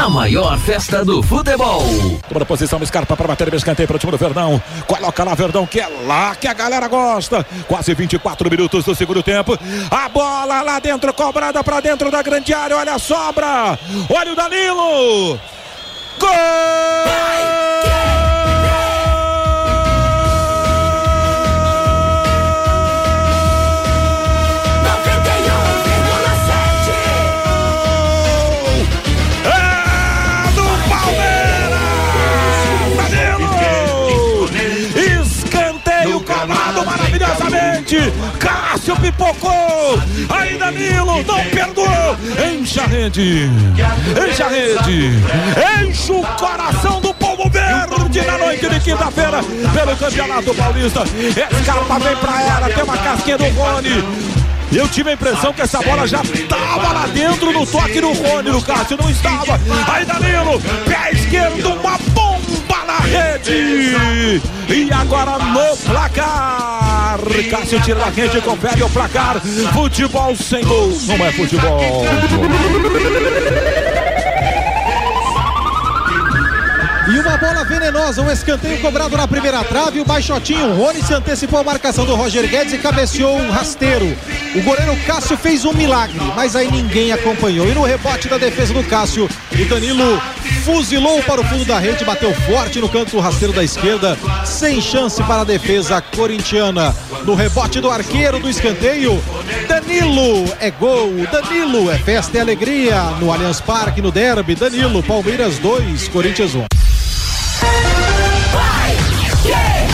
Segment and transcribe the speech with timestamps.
[0.00, 1.82] A maior festa do futebol.
[2.26, 4.62] Toma posição, Scarpa para bater, escanteio para o time do Verdão.
[4.86, 7.44] Coloca lá, Verdão, que é lá que a galera gosta.
[7.68, 9.58] Quase 24 minutos do segundo tempo.
[9.90, 12.78] A bola lá dentro, cobrada para dentro da grande área.
[12.78, 13.78] Olha a sobra.
[14.08, 15.38] Olha o Danilo.
[16.18, 16.30] Gol!
[16.30, 17.69] Cássio
[39.00, 39.98] pipocou.
[40.28, 42.16] Aí Danilo não perdoou.
[42.52, 43.50] Enche a rede.
[44.28, 45.10] Enche a rede.
[45.82, 51.02] Enche o coração do povo verde na noite de quinta-feira pelo Campeonato Paulista.
[51.02, 52.68] Escapa vem pra ela.
[52.70, 54.04] Tem uma casquinha do Rony.
[54.72, 58.50] Eu tive a impressão que essa bola já estava lá dentro no toque do Rony,
[58.50, 59.60] no Cássio não estava.
[59.88, 62.29] Aí Danilo, pé esquerdo, uma bomba
[62.90, 64.40] na rede.
[64.68, 67.18] E agora no placar.
[67.50, 69.40] Cássio tira da rede, confere o placar.
[69.72, 70.90] Futebol sem gol.
[71.06, 72.04] Não é futebol.
[77.90, 80.00] Bola venenosa, um escanteio cobrado na primeira trave.
[80.00, 84.16] O baixotinho Rony se antecipou a marcação do Roger Guedes e cabeceou um rasteiro.
[84.54, 87.66] O goleiro Cássio fez um milagre, mas aí ninguém acompanhou.
[87.66, 90.20] E no rebote da defesa do Cássio, o Danilo
[90.64, 94.80] fuzilou para o fundo da rede, bateu forte no canto do rasteiro da esquerda, sem
[94.80, 96.94] chance para a defesa corintiana.
[97.24, 99.22] No rebote do arqueiro do escanteio,
[99.68, 104.54] Danilo é gol, Danilo é festa e alegria no Allianz Parque, no Derby.
[104.54, 106.79] Danilo, Palmeiras 2, Corinthians 1.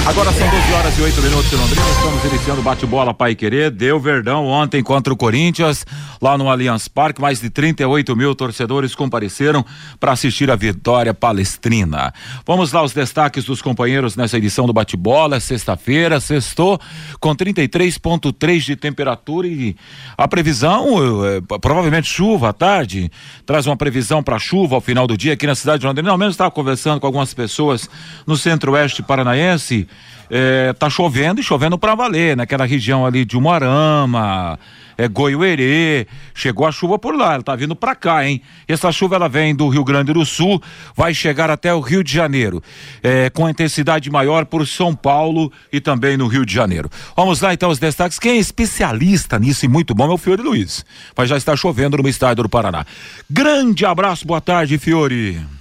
[0.06, 1.90] Agora são 12 horas e 8 minutos em Londrina.
[1.90, 3.72] Estamos iniciando o bate-bola Pai Querer.
[3.72, 5.84] Deu Verdão ontem contra o Corinthians,
[6.22, 7.20] lá no Allianz Parque.
[7.20, 9.66] Mais de 38 mil torcedores compareceram
[9.98, 12.14] para assistir a vitória palestrina.
[12.46, 15.40] Vamos lá, os destaques dos companheiros nessa edição do bate-bola.
[15.40, 16.80] Sexta-feira, sextou,
[17.18, 19.74] com 33,3 de temperatura e
[20.16, 23.10] a previsão, é, provavelmente chuva à tarde.
[23.44, 26.12] Traz uma previsão para chuva ao final do dia aqui na cidade de Londrina.
[26.12, 27.90] Ao menos estava conversando com algumas pessoas
[28.24, 29.88] no centro-oeste paranaense
[30.30, 34.58] é, tá chovendo e chovendo para valer, naquela região ali de Umuarama,
[34.98, 38.40] é, Goiuerê, chegou a chuva por lá, ela tá vindo para cá, hein?
[38.66, 40.62] Essa chuva ela vem do Rio Grande do Sul,
[40.94, 42.62] vai chegar até o Rio de Janeiro,
[43.02, 46.90] é, com intensidade maior por São Paulo e também no Rio de Janeiro.
[47.16, 50.42] Vamos lá então os destaques, quem é especialista nisso e muito bom é o Fiore
[50.42, 50.84] Luiz,
[51.16, 52.84] mas já está chovendo no estádio do Paraná.
[53.30, 55.55] Grande abraço, boa tarde, Fiore.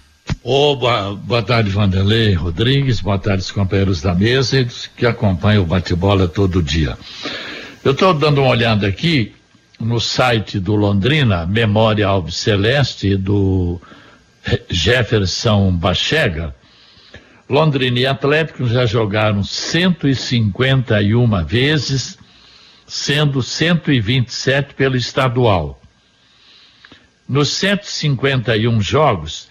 [0.48, 5.64] Oh, boa, boa tarde, Vanderlei Rodrigues, boa tarde, os companheiros da mesa e que acompanham
[5.64, 6.96] o bate-bola todo dia.
[7.84, 9.34] Eu estou dando uma olhada aqui
[9.80, 13.82] no site do Londrina, Memória Alves Celeste, do
[14.70, 16.54] Jefferson Bachega.
[17.50, 22.20] Londrina e Atlético já jogaram 151 vezes,
[22.86, 25.82] sendo 127 pelo estadual.
[27.28, 29.50] Nos 151 jogos,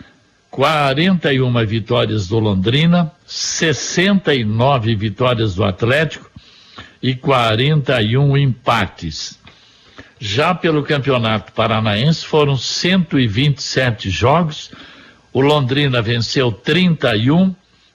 [0.54, 6.30] 41 vitórias do Londrina, 69 vitórias do Atlético
[7.02, 9.36] e 41 empates.
[10.20, 14.70] Já pelo Campeonato Paranaense foram 127 jogos.
[15.32, 17.52] O Londrina venceu 31,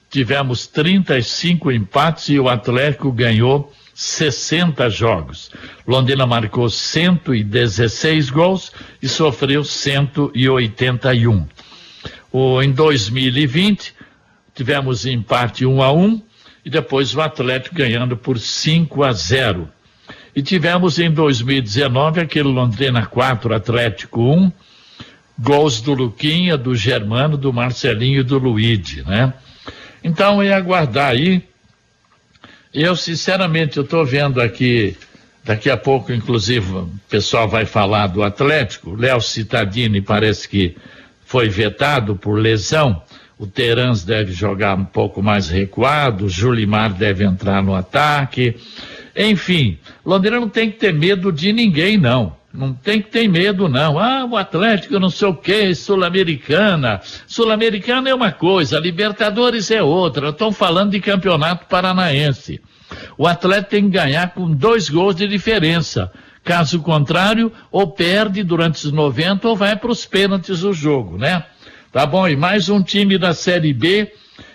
[0.10, 5.50] tivemos 35 empates e o Atlético ganhou 60 jogos.
[5.88, 11.48] Londrina marcou 116 gols e sofreu 181.
[12.32, 13.94] O, em 2020,
[14.54, 16.22] tivemos empate 1 a 1
[16.66, 19.70] e depois o Atlético ganhando por 5 a 0.
[20.36, 24.52] E tivemos em 2019 aquele Londrina 4, Atlético 1,
[25.40, 29.34] gols do Luquinha, do Germano, do Marcelinho e do Luíde, né?
[30.04, 31.44] Então é aguardar aí.
[32.74, 34.96] Eu, sinceramente, eu estou vendo aqui,
[35.44, 38.96] daqui a pouco, inclusive, o pessoal vai falar do Atlético.
[38.96, 40.78] Léo Citadini parece que
[41.30, 43.04] foi vetado por lesão.
[43.38, 48.56] O Terans deve jogar um pouco mais recuado, o Julimar deve entrar no ataque.
[49.16, 52.36] Enfim, Londrina não tem que ter medo de ninguém, não.
[52.52, 54.00] Não tem que ter medo, não.
[54.00, 57.00] Ah, o Atlético não sei o quê, Sul-Americana.
[57.28, 60.30] Sul-Americana é uma coisa, Libertadores é outra.
[60.30, 62.60] Estão falando de campeonato paranaense.
[63.16, 66.12] O Atlético tem que ganhar com dois gols de diferença.
[66.50, 71.46] Caso contrário, ou perde durante os 90 ou vai para os pênaltis do jogo, né?
[71.92, 74.12] Tá bom, e mais um time da Série B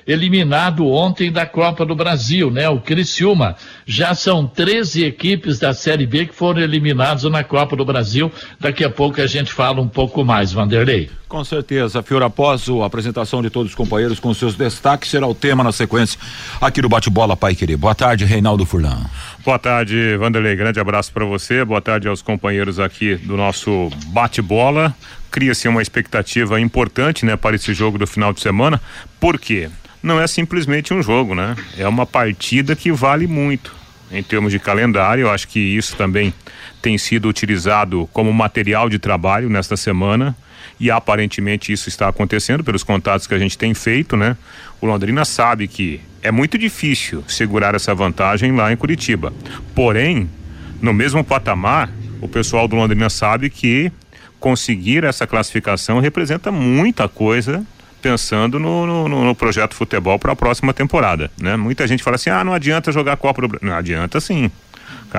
[0.07, 2.69] eliminado ontem da Copa do Brasil, né?
[2.69, 3.57] O Criciúma.
[3.87, 8.31] Já são 13 equipes da Série B que foram eliminadas na Copa do Brasil.
[8.61, 11.11] Daqui a pouco a gente fala um pouco mais, Vanderlei.
[11.29, 15.35] Com certeza, Fiora, após a apresentação de todos os companheiros com seus destaques, será o
[15.35, 16.19] tema na sequência
[16.61, 17.77] aqui do Bate-Bola Pai Querer.
[17.77, 19.05] Boa tarde, Reinaldo Furlan.
[19.45, 20.55] Boa tarde, Vanderlei.
[20.55, 21.65] Grande abraço para você.
[21.65, 24.95] Boa tarde aos companheiros aqui do nosso Bate-Bola.
[25.35, 28.81] Cria-se uma expectativa importante, né, para esse jogo do final de semana.
[29.19, 29.69] Por quê?
[30.05, 31.57] não é simplesmente um jogo, né?
[31.79, 33.75] É uma partida que vale muito.
[34.13, 36.33] Em termos de calendário, eu acho que isso também
[36.83, 40.37] tem sido utilizado como material de trabalho nesta semana
[40.79, 44.37] e aparentemente isso está acontecendo pelos contatos que a gente tem feito, né?
[44.79, 49.33] O Londrina sabe que é muito difícil segurar essa vantagem lá em Curitiba.
[49.75, 50.29] Porém,
[50.83, 51.91] no mesmo patamar,
[52.21, 53.91] o pessoal do Londrina sabe que
[54.45, 57.65] conseguir essa classificação representa muita coisa
[58.03, 61.57] pensando no, no, no projeto futebol para a próxima temporada, né?
[61.57, 63.67] Muita gente fala assim, ah, não adianta jogar Copa do Brasil.
[63.67, 64.51] Não adianta sim.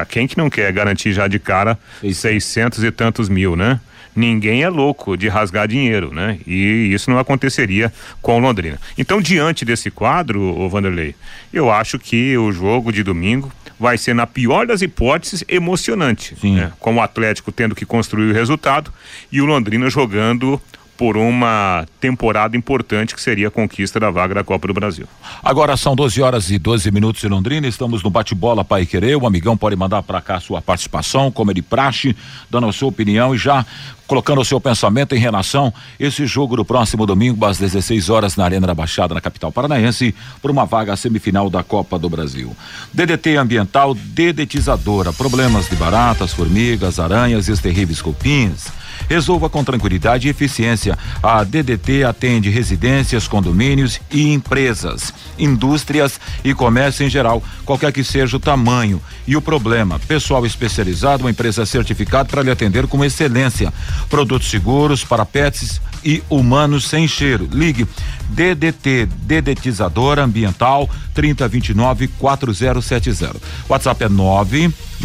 [0.09, 1.79] Quem que não quer garantir já de cara.
[2.03, 3.79] 600 e tantos mil, né?
[4.15, 6.37] Ninguém é louco de rasgar dinheiro, né?
[6.45, 7.91] E isso não aconteceria
[8.21, 8.79] com Londrina.
[8.95, 11.15] Então, diante desse quadro, o Vanderlei,
[11.51, 16.35] eu acho que o jogo de domingo vai ser, na pior das hipóteses, emocionante.
[16.43, 16.71] Né?
[16.79, 18.91] Com o Atlético tendo que construir o resultado
[19.31, 20.61] e o Londrina jogando
[20.97, 25.07] por uma temporada importante que seria a conquista da vaga da Copa do Brasil.
[25.43, 29.27] Agora são 12 horas e 12 minutos em Londrina, estamos no bate-bola Pai Querer, o
[29.27, 32.15] amigão pode mandar para cá sua participação, como ele praxe,
[32.49, 33.65] dando a sua opinião e já
[34.07, 38.35] colocando o seu pensamento em relação a esse jogo do próximo domingo às 16 horas
[38.35, 42.55] na Arena da Baixada, na capital paranaense, por uma vaga semifinal da Copa do Brasil.
[42.93, 48.71] DDT ambiental dedetizadora, problemas de baratas, formigas, aranhas e os terríveis cupins
[49.09, 50.97] Resolva com tranquilidade e eficiência.
[51.21, 58.37] A DDT atende residências, condomínios e empresas, indústrias e comércio em geral, qualquer que seja
[58.37, 59.99] o tamanho e o problema.
[59.99, 63.73] Pessoal especializado, uma empresa certificada para lhe atender com excelência.
[64.09, 67.49] Produtos seguros para pets e humanos sem cheiro.
[67.51, 67.87] Ligue
[68.29, 73.35] DDT, dedetizadora ambiental 3029 4070.
[73.67, 74.09] WhatsApp é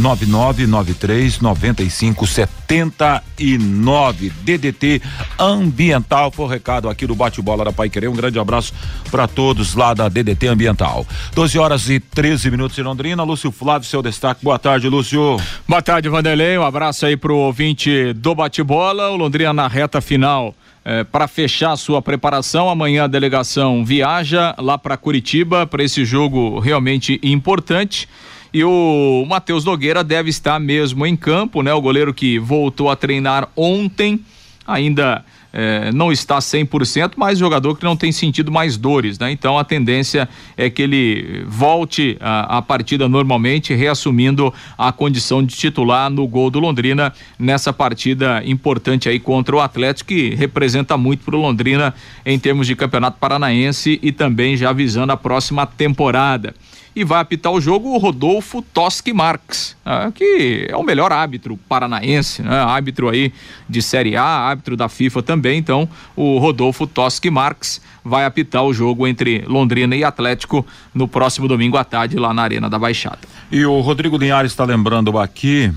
[0.00, 4.32] 99993 9579.
[4.42, 5.02] DDT
[5.38, 8.08] ambiental foi o recado aqui do bate-bola da Pai Querer.
[8.08, 8.72] Um grande abraço
[9.10, 11.06] para todos lá da DDT ambiental.
[11.34, 13.22] 12 horas e 13 minutos em Londrina.
[13.22, 14.42] Lúcio Flávio, seu destaque.
[14.42, 15.36] Boa tarde, Lúcio.
[15.68, 16.56] Boa tarde, Vanderlei.
[16.58, 19.10] Um abraço aí pro ouvinte do bate-bola.
[19.10, 20.54] O Londrina na reta final
[20.84, 22.68] é, para fechar sua preparação.
[22.68, 28.08] Amanhã a delegação viaja lá para Curitiba para esse jogo realmente importante.
[28.52, 31.72] E o Matheus Nogueira deve estar mesmo em campo, né?
[31.72, 34.20] O goleiro que voltou a treinar ontem,
[34.66, 39.30] ainda é, não está 100%, mas jogador que não tem sentido mais dores, né?
[39.30, 45.54] Então a tendência é que ele volte a, a partida normalmente, reassumindo a condição de
[45.54, 51.24] titular no gol do Londrina nessa partida importante aí contra o Atlético, que representa muito
[51.24, 51.94] para o Londrina
[52.24, 56.54] em termos de campeonato paranaense e também já visando a próxima temporada
[56.94, 61.56] e vai apitar o jogo o Rodolfo Toschi Marques, né, que é o melhor árbitro
[61.68, 63.32] paranaense, né, árbitro aí
[63.68, 65.58] de Série A, árbitro da FIFA também.
[65.58, 71.46] Então, o Rodolfo Toschi Marques vai apitar o jogo entre Londrina e Atlético no próximo
[71.46, 73.20] domingo à tarde lá na Arena da Baixada.
[73.50, 75.72] E o Rodrigo Linhares está lembrando aqui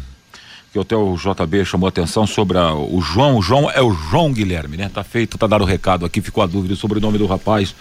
[0.72, 4.34] que até o JB chamou atenção sobre a, o João, o João é o João
[4.34, 4.90] Guilherme, né?
[4.92, 7.76] Tá feito, tá dado o recado aqui, ficou a dúvida sobre o nome do rapaz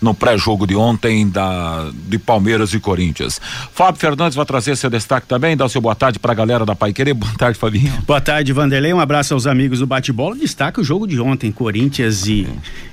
[0.00, 3.40] no pré-jogo de ontem da de Palmeiras e Corinthians.
[3.72, 6.74] Fábio Fernandes vai trazer seu destaque também, dá seu boa tarde para a galera da
[6.74, 7.14] Pai Querer.
[7.26, 7.92] Boa tarde, Fabinho.
[8.06, 8.92] Boa tarde, Vanderlei.
[8.92, 10.36] Um abraço aos amigos do bate-bola.
[10.36, 12.46] Destaca o jogo de ontem, Corinthians e,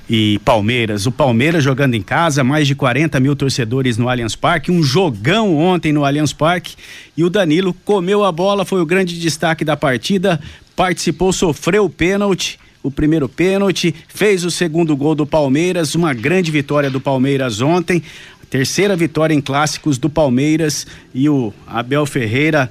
[0.08, 1.06] e Palmeiras.
[1.06, 5.56] O Palmeiras jogando em casa, mais de 40 mil torcedores no Allianz Parque, um jogão
[5.56, 6.74] ontem no Allianz Parque.
[7.16, 10.40] E o Danilo comeu a bola, foi o grande destaque da partida,
[10.74, 16.50] participou, sofreu o pênalti o primeiro pênalti, fez o segundo gol do Palmeiras, uma grande
[16.50, 18.02] vitória do Palmeiras ontem,
[18.50, 22.70] terceira vitória em clássicos do Palmeiras e o Abel Ferreira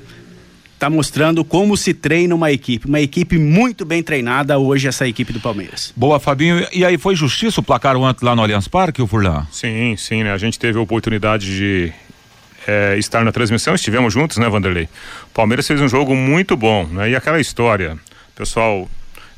[0.75, 5.33] está mostrando como se treina uma equipe, uma equipe muito bem treinada hoje essa equipe
[5.33, 5.91] do Palmeiras.
[5.95, 6.63] Boa, Fabinho.
[6.71, 9.47] E aí foi justiça o placar ontem lá no Allianz Parque, o Furlan?
[9.51, 10.31] Sim, sim, né?
[10.31, 11.91] A gente teve a oportunidade de
[12.67, 14.87] é, estar na transmissão, estivemos juntos, né, Vanderlei?
[15.31, 17.09] O Palmeiras fez um jogo muito bom, né?
[17.09, 17.97] E aquela história,
[18.35, 18.87] pessoal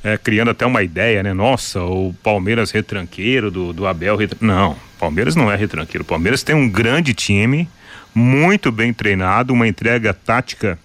[0.05, 1.33] é, criando até uma ideia, né?
[1.33, 4.15] Nossa, o Palmeiras retranqueiro do, do Abel.
[4.15, 4.37] Retran...
[4.39, 6.03] Não, Palmeiras não é retranqueiro.
[6.03, 7.67] O Palmeiras tem um grande time,
[8.13, 10.77] muito bem treinado, uma entrega tática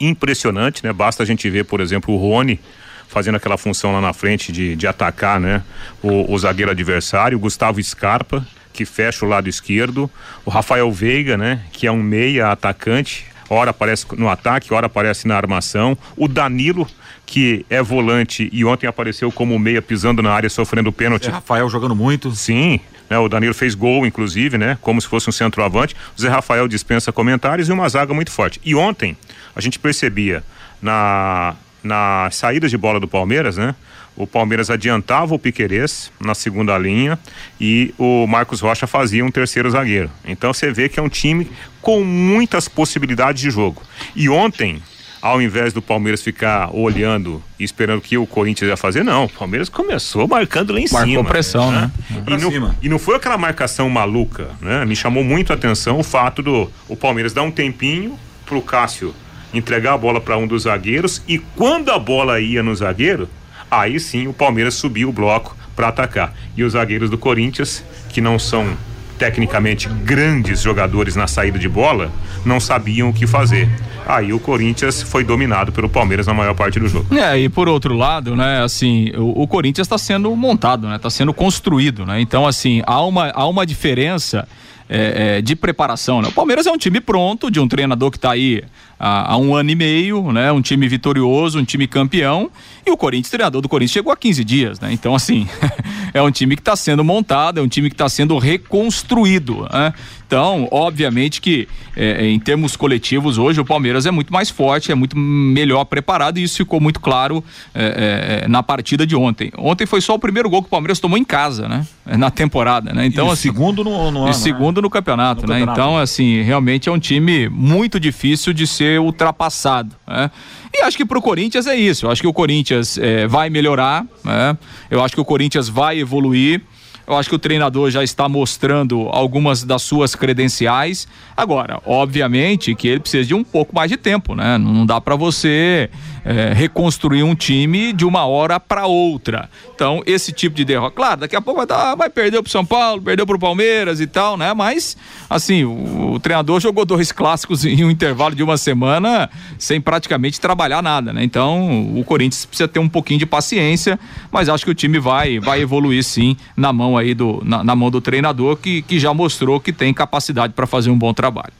[0.00, 0.94] impressionante, né?
[0.94, 2.58] Basta a gente ver, por exemplo, o Rony
[3.06, 5.62] fazendo aquela função lá na frente de, de atacar, né?
[6.02, 10.10] O, o zagueiro adversário, o Gustavo Scarpa, que fecha o lado esquerdo,
[10.46, 11.60] o Rafael Veiga, né?
[11.70, 16.88] Que é um meia atacante, ora aparece no ataque, ora aparece na armação, o Danilo,
[17.28, 21.28] que é volante e ontem apareceu como meia pisando na área sofrendo pênalti.
[21.28, 22.30] É Rafael jogando muito.
[22.30, 24.78] Sim, né, o Danilo fez gol, inclusive, né?
[24.80, 25.94] Como se fosse um centroavante.
[26.16, 28.58] O Zé Rafael dispensa comentários e uma zaga muito forte.
[28.64, 29.14] E ontem
[29.54, 30.42] a gente percebia
[30.80, 31.54] na,
[31.84, 33.74] na saída de bola do Palmeiras, né?
[34.16, 37.18] O Palmeiras adiantava o Piquerez na segunda linha
[37.60, 40.10] e o Marcos Rocha fazia um terceiro zagueiro.
[40.24, 41.50] Então você vê que é um time
[41.82, 43.82] com muitas possibilidades de jogo.
[44.16, 44.82] E ontem
[45.20, 49.24] ao invés do Palmeiras ficar olhando e esperando o que o Corinthians ia fazer, não.
[49.24, 51.14] O Palmeiras começou marcando lá em Marcou cima.
[51.14, 51.90] Marcou pressão, né?
[52.10, 52.22] né?
[52.26, 54.84] E, não, e não foi aquela marcação maluca, né?
[54.84, 59.14] Me chamou muito a atenção o fato do o Palmeiras dar um tempinho pro Cássio
[59.52, 63.28] entregar a bola para um dos zagueiros e quando a bola ia no zagueiro,
[63.70, 66.34] aí sim o Palmeiras subiu o bloco para atacar.
[66.56, 68.76] E os zagueiros do Corinthians, que não são
[69.18, 72.10] tecnicamente grandes jogadores na saída de bola,
[72.44, 73.68] não sabiam o que fazer.
[74.06, 77.14] Aí o Corinthians foi dominado pelo Palmeiras na maior parte do jogo.
[77.14, 81.10] É, e por outro lado, né, assim, o, o Corinthians está sendo montado, né, está
[81.10, 84.48] sendo construído, né, então assim, há uma, há uma diferença
[84.88, 88.16] é, é, de preparação, né, o Palmeiras é um time pronto, de um treinador que
[88.16, 88.62] está aí
[88.98, 92.50] há, há, um ano e meio, né, um time vitorioso, um time campeão,
[92.86, 95.46] e o Corinthians, treinador do Corinthians, chegou há 15 dias, né, então assim,
[96.12, 99.92] é um time que está sendo montado, é um time que está sendo reconstruído, né,
[100.28, 104.94] então, obviamente que é, em termos coletivos hoje o Palmeiras é muito mais forte, é
[104.94, 107.42] muito melhor preparado e isso ficou muito claro
[107.74, 109.50] é, é, na partida de ontem.
[109.56, 111.86] Ontem foi só o primeiro gol que o Palmeiras tomou em casa, né?
[112.04, 113.06] Na temporada, né?
[113.06, 114.82] Então, e assim, segundo no, no ano, segundo né?
[114.82, 115.60] no, campeonato, no né?
[115.60, 115.80] Campeonato.
[115.80, 120.30] Então, assim, realmente é um time muito difícil de ser ultrapassado, né?
[120.72, 122.06] E acho que pro Corinthians é isso.
[122.06, 124.56] Eu acho que o Corinthians é, vai melhorar, né?
[124.88, 126.62] Eu acho que o Corinthians vai evoluir.
[127.08, 131.08] Eu acho que o treinador já está mostrando algumas das suas credenciais.
[131.34, 134.58] Agora, obviamente que ele precisa de um pouco mais de tempo, né?
[134.58, 135.88] Não dá para você
[136.28, 139.48] é, reconstruir um time de uma hora para outra.
[139.74, 142.66] Então, esse tipo de derrota, claro, daqui a pouco vai, dar, vai perder pro São
[142.66, 144.52] Paulo, perdeu pro Palmeiras e tal, né?
[144.52, 144.94] Mas,
[145.30, 150.38] assim, o, o, treinador jogou dois clássicos em um intervalo de uma semana sem praticamente
[150.38, 151.24] trabalhar nada, né?
[151.24, 153.98] Então, o Corinthians precisa ter um pouquinho de paciência,
[154.30, 157.74] mas acho que o time vai, vai evoluir sim na mão aí do, na, na
[157.74, 161.54] mão do treinador que, que já mostrou que tem capacidade para fazer um bom trabalho.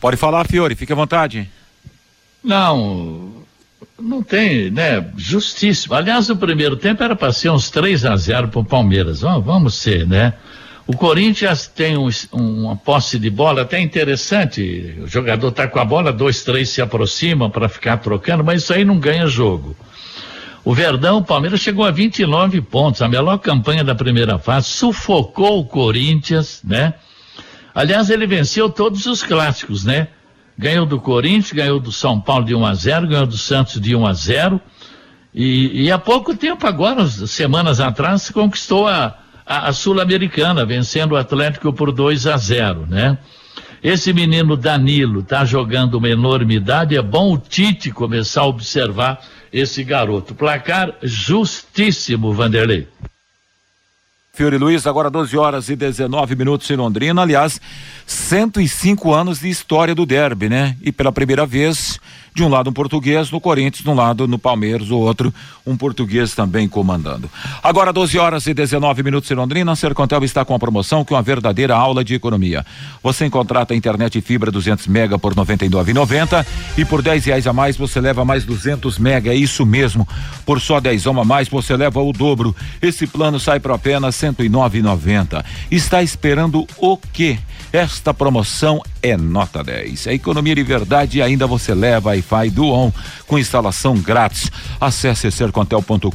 [0.00, 1.48] Pode falar, Fiore, fique à vontade.
[2.42, 3.43] Não,
[3.98, 5.12] não tem, né?
[5.16, 5.94] Justíssimo.
[5.94, 9.20] Aliás, o primeiro tempo era para ser uns 3 a 0 para o Palmeiras.
[9.20, 10.34] Vamos, vamos ser, né?
[10.86, 14.98] O Corinthians tem um, uma posse de bola até interessante.
[15.02, 18.74] O jogador está com a bola, dois, três se aproximam para ficar trocando, mas isso
[18.74, 19.74] aí não ganha jogo.
[20.62, 25.60] O Verdão, o Palmeiras chegou a 29 pontos, a melhor campanha da primeira fase, sufocou
[25.60, 26.94] o Corinthians, né?
[27.74, 30.08] Aliás, ele venceu todos os clássicos, né?
[30.56, 33.96] Ganhou do Corinthians, ganhou do São Paulo de 1 a 0, ganhou do Santos de
[33.96, 34.60] 1 a 0.
[35.34, 41.16] E, e há pouco tempo, agora, semanas atrás, conquistou a, a, a Sul-Americana, vencendo o
[41.16, 43.18] Atlético por 2 a 0, né?
[43.82, 46.96] Esse menino Danilo está jogando uma enormidade.
[46.96, 49.20] É bom o Tite começar a observar
[49.52, 50.34] esse garoto.
[50.34, 52.88] Placar justíssimo, Vanderlei.
[54.34, 57.22] Fiore Luiz, agora 12 horas e 19 minutos em Londrina.
[57.22, 57.60] Aliás,
[58.04, 60.76] 105 anos de história do derby, né?
[60.82, 62.00] E pela primeira vez
[62.34, 65.32] de um lado um português no Corinthians, de um lado no Palmeiras, o outro
[65.64, 67.30] um português também comandando.
[67.62, 71.14] Agora 12 horas e 19 minutos em Londrina, a Sercontel está com a promoção que
[71.14, 72.66] é uma verdadeira aula de economia.
[73.02, 76.44] Você contrata a internet fibra 200 mega por 99,90
[76.76, 80.06] e por 10 reais a mais você leva mais 200 mega, é isso mesmo.
[80.44, 82.54] Por só 10 a mais você leva o dobro.
[82.82, 85.44] Esse plano sai por apenas 109,90.
[85.70, 87.38] Está esperando o quê?
[87.72, 90.06] Esta promoção é nota 10.
[90.06, 92.92] A economia de verdade e ainda você leva Wi-Fi do ON
[93.26, 94.50] com instalação grátis.
[94.80, 96.08] Acesse sercontel.com.br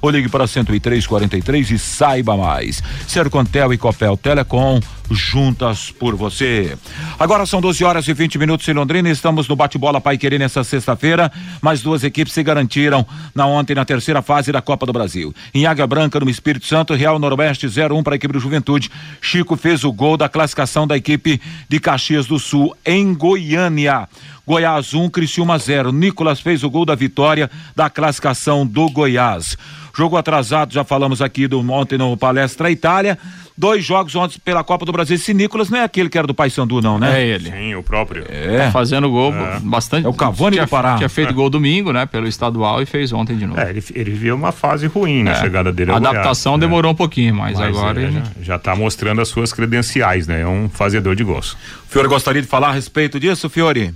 [0.00, 2.82] ou ligue para 10343 e saiba mais.
[3.06, 4.80] Sercontel e Copel Telecom
[5.12, 6.76] juntas por você.
[7.18, 9.10] Agora são 12 horas e 20 minutos em Londrina.
[9.10, 11.30] Estamos no bate-bola Pai Querer nessa sexta-feira.
[11.60, 15.34] Mais duas equipes se garantiram na ontem na terceira fase da Copa do Brasil.
[15.54, 18.90] Em Águia Branca, no Espírito Santo, Real Noroeste 0-1 um para a equipe do Juventude.
[19.20, 24.08] Chico fez o gol da classificação da equipe de Caxias do Sul em Goiânia.
[24.46, 25.92] Goiás 1, um, Criciúma 0.
[25.92, 29.56] Nicolas fez o gol da vitória da classificação do Goiás.
[29.94, 33.18] Jogo atrasado, já falamos aqui do ontem no Palestra Itália.
[33.56, 35.16] Dois jogos ontem pela Copa do Brasil.
[35.16, 37.20] Esse Nicolas não é aquele que era do Paysandu, não, né?
[37.20, 37.50] É ele.
[37.50, 38.24] Sim, o próprio.
[38.28, 38.58] É.
[38.58, 39.60] Tá fazendo gol é.
[39.60, 40.06] bastante.
[40.06, 40.96] É o Cavani tinha, do Pará.
[40.96, 42.06] Tinha feito gol domingo, né?
[42.06, 43.60] Pelo estadual e fez ontem de novo.
[43.60, 45.40] É, ele, ele viu uma fase ruim na é.
[45.40, 48.12] chegada dele A adaptação Goiás, demorou um pouquinho, mas, mas agora é, ele...
[48.12, 50.40] já, já tá mostrando as suas credenciais, né?
[50.40, 51.56] É um fazedor de gols.
[51.88, 53.94] Fiore gostaria de falar a respeito disso, Fiore?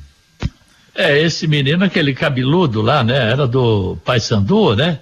[0.95, 3.31] É, esse menino, aquele cabeludo lá, né?
[3.31, 4.99] Era do Paysandu, né?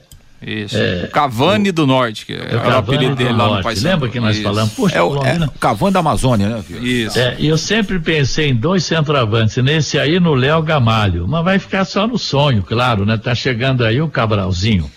[0.46, 0.76] Isso.
[0.76, 3.88] É, Cavani o, do Norte, que é o apelido dele lá no Paysandu.
[3.88, 4.44] Lembra que nós Isso.
[4.44, 4.72] falamos?
[4.74, 6.86] Puxa, é o, é, Cavani da Amazônia, né, filho?
[6.86, 7.18] Isso.
[7.18, 11.84] É, eu sempre pensei em dois centroavantes, nesse aí no Léo Gamalho, mas vai ficar
[11.84, 13.16] só no sonho, claro, né?
[13.16, 14.90] Tá chegando aí o Cabralzinho.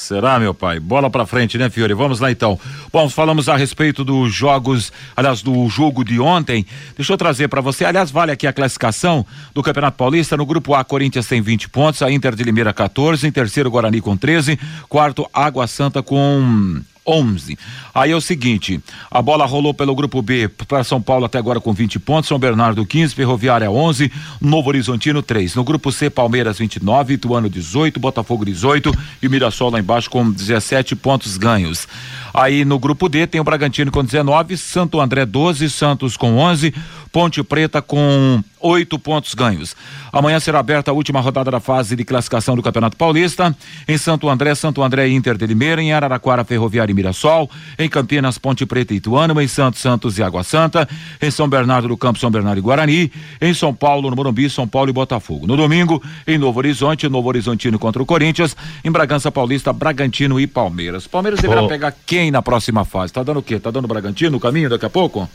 [0.00, 0.80] Será, meu pai?
[0.80, 1.92] Bola pra frente, né, Fiore?
[1.92, 2.58] Vamos lá então.
[2.90, 6.64] Bom, falamos a respeito dos jogos, aliás, do jogo de ontem.
[6.96, 10.38] Deixa eu trazer para você, aliás, vale aqui a classificação do Campeonato Paulista.
[10.38, 14.00] No grupo A, Corinthians tem 20 pontos, a Inter de Limeira 14, em terceiro, Guarani
[14.00, 16.80] com 13, quarto, Água Santa com
[17.10, 17.58] 11.
[17.94, 21.60] Aí é o seguinte, a bola rolou pelo grupo B para São Paulo até agora
[21.60, 25.54] com 20 pontos, São Bernardo 15, Ferroviária 11, Novo Horizontino 3.
[25.54, 30.30] No grupo C, Palmeiras 29, Ituano 18, Botafogo 18 e o Mirassol lá embaixo com
[30.30, 31.88] 17 pontos ganhos.
[32.32, 36.72] Aí no grupo D tem o Bragantino com 19, Santo André 12, Santos com 11,
[37.12, 39.74] Ponte Preta com oito pontos ganhos.
[40.12, 43.56] Amanhã será aberta a última rodada da fase de classificação do Campeonato Paulista.
[43.88, 48.38] Em Santo André, Santo André Inter de Limeira, em Araraquara, Ferroviária e Mirassol, em Campinas,
[48.38, 50.88] Ponte Preta e Ituano, em Santos, Santos e Água Santa,
[51.20, 54.68] em São Bernardo do Campo, São Bernardo e Guarani, em São Paulo, no Morumbi, São
[54.68, 55.46] Paulo e Botafogo.
[55.46, 60.46] No domingo, em Novo Horizonte, Novo Horizontino contra o Corinthians, em Bragança Paulista, Bragantino e
[60.46, 61.06] Palmeiras.
[61.06, 61.68] Palmeiras deverá oh.
[61.68, 63.12] pegar quem na próxima fase?
[63.12, 63.58] Tá dando o quê?
[63.58, 65.28] Tá dando Bragantino o caminho daqui a pouco?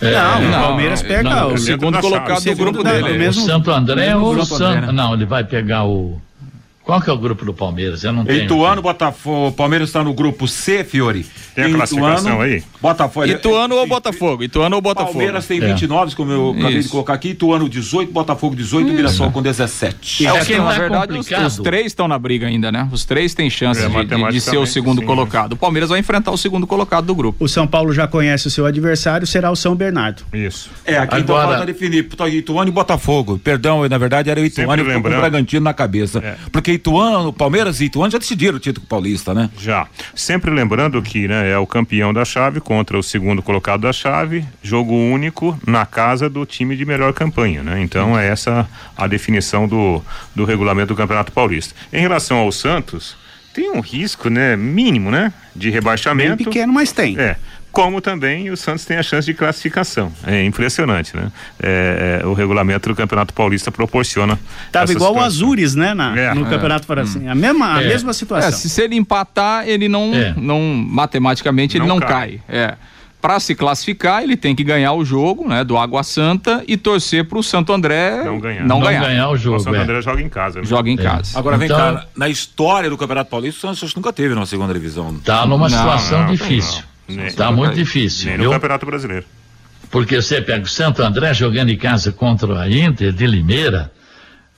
[0.00, 3.18] É, não, o Palmeiras pega não, o segundo colocado do grupo dele.
[3.18, 4.92] Mesmo, o Santo André ou o Santo.
[4.92, 6.20] Não, ele vai pegar o.
[6.84, 8.02] Qual que é o grupo do Palmeiras?
[8.02, 8.44] Eu não tenho.
[8.44, 9.52] Ituano, Botafogo.
[9.52, 11.24] Palmeiras está no grupo C, Fiore.
[11.54, 12.62] Tem a Ituano, classificação aí?
[12.80, 13.26] Botafogo.
[13.26, 14.42] Ituano ou Botafogo?
[14.42, 15.12] Ituano ou Botafogo?
[15.12, 16.16] Palmeiras tem 29, é.
[16.16, 16.88] como eu acabei Isso.
[16.88, 17.28] de colocar aqui.
[17.30, 20.26] Ituano 18, Botafogo 18 e Mirassol com 17.
[20.26, 22.88] É, que, na é verdade, os, os, três estão na briga ainda, né?
[22.90, 25.52] Os três têm chance é, de, de, de, ser o segundo sim, colocado.
[25.52, 27.44] O Palmeiras vai enfrentar o segundo colocado do grupo.
[27.44, 30.24] O São Paulo já conhece o seu adversário, será o São Bernardo.
[30.32, 30.68] Isso.
[30.84, 31.44] É, aqui então Agora...
[31.44, 33.38] então falta definir Ituano e Botafogo.
[33.38, 36.18] Perdão, na verdade era o Ituano e o Bragantino na cabeça.
[36.18, 36.36] É.
[36.72, 39.50] Porque Ituano, Palmeiras e Ituano já decidiram o título paulista, né?
[39.58, 39.86] Já.
[40.14, 44.44] Sempre lembrando que né, é o campeão da chave contra o segundo colocado da chave,
[44.62, 47.80] jogo único na casa do time de melhor campanha, né?
[47.82, 50.02] Então é essa a definição do,
[50.34, 51.74] do regulamento do Campeonato Paulista.
[51.92, 53.16] Em relação ao Santos,
[53.52, 56.36] tem um risco, né, mínimo, né, de rebaixamento.
[56.36, 57.18] Bem pequeno, mas tem.
[57.18, 57.36] É
[57.72, 60.12] como também o Santos tem a chance de classificação.
[60.26, 61.32] É impressionante, né?
[61.60, 64.38] É, é, o regulamento do Campeonato Paulista proporciona.
[64.70, 65.14] Tava igual situação.
[65.14, 65.94] o Azures, né?
[65.94, 67.18] Na, é, no Campeonato Paulista.
[67.18, 67.30] Hum.
[67.30, 67.88] A mesma, a é.
[67.88, 68.48] mesma situação.
[68.48, 70.34] É, se, se, ele empatar, ele não, é.
[70.36, 72.08] não matematicamente, ele não, não cai.
[72.08, 72.40] cai.
[72.48, 72.74] É
[73.22, 77.24] para se classificar, ele tem que ganhar o jogo, né, do Água Santa e torcer
[77.24, 78.60] para o Santo André não ganhar.
[78.62, 79.00] Não, não ganhar.
[79.06, 79.28] ganhar.
[79.28, 79.58] o jogo.
[79.58, 80.58] O Santo André joga em casa.
[80.58, 80.66] Né?
[80.66, 81.38] Joga em casa.
[81.38, 84.74] Agora vem então, cá, na história do Campeonato Paulista, o Santos nunca teve na segunda
[84.74, 85.14] divisão.
[85.24, 86.82] Tá numa situação difícil.
[87.20, 88.28] Está muito difícil.
[88.28, 89.26] Nem no Campeonato Brasileiro.
[89.90, 93.92] Porque você pega o Santo André jogando em casa contra a Inter de Limeira,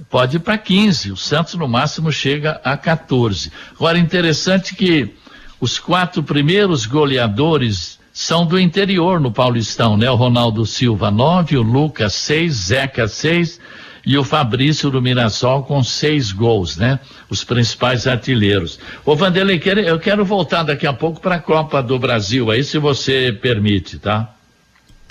[0.09, 1.13] pode ir para 15.
[1.13, 3.51] O Santos no máximo chega a 14.
[3.75, 5.13] Agora, interessante que
[5.61, 10.09] os quatro primeiros goleadores são do interior no Paulistão, né?
[10.09, 13.59] O Ronaldo Silva 9, o Lucas 6, Zeca 6
[14.07, 17.01] e o Fabrício do Mirassol com seis gols, né?
[17.31, 18.79] Os principais artilheiros.
[19.05, 22.79] Ô Vanderlei, eu quero voltar daqui a pouco para a Copa do Brasil aí, se
[22.79, 24.34] você permite, tá?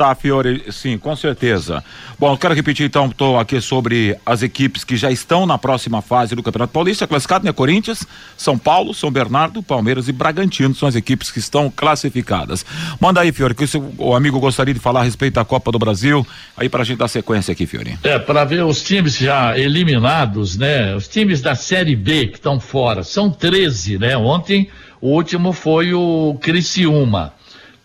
[0.04, 1.82] Tá, Fiore, sim, com certeza.
[2.20, 6.36] Bom, quero repetir então, estou aqui sobre as equipes que já estão na próxima fase
[6.36, 7.54] do Campeonato Paulista, classificado, né?
[7.54, 12.66] Corinthians, São Paulo, São Bernardo, Palmeiras e Bragantino são as equipes que estão classificadas.
[13.00, 13.64] Manda aí, Fiore, que
[13.98, 16.98] o amigo gostaria de falar a respeito da Copa do Brasil, aí para a gente
[16.98, 17.98] dar sequência aqui, Fiore.
[18.04, 20.94] É, para ver os times já eliminados, né?
[20.98, 24.18] Os times da Série B que estão fora, são 13, né?
[24.18, 24.68] Ontem
[25.00, 27.32] o último foi o Criciúma.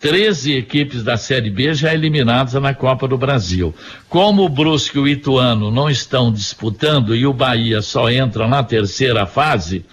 [0.00, 3.74] 13 equipes da Série B já eliminadas na Copa do Brasil.
[4.08, 8.62] Como o Brusque e o Ituano não estão disputando e o Bahia só entra na
[8.62, 9.84] terceira fase,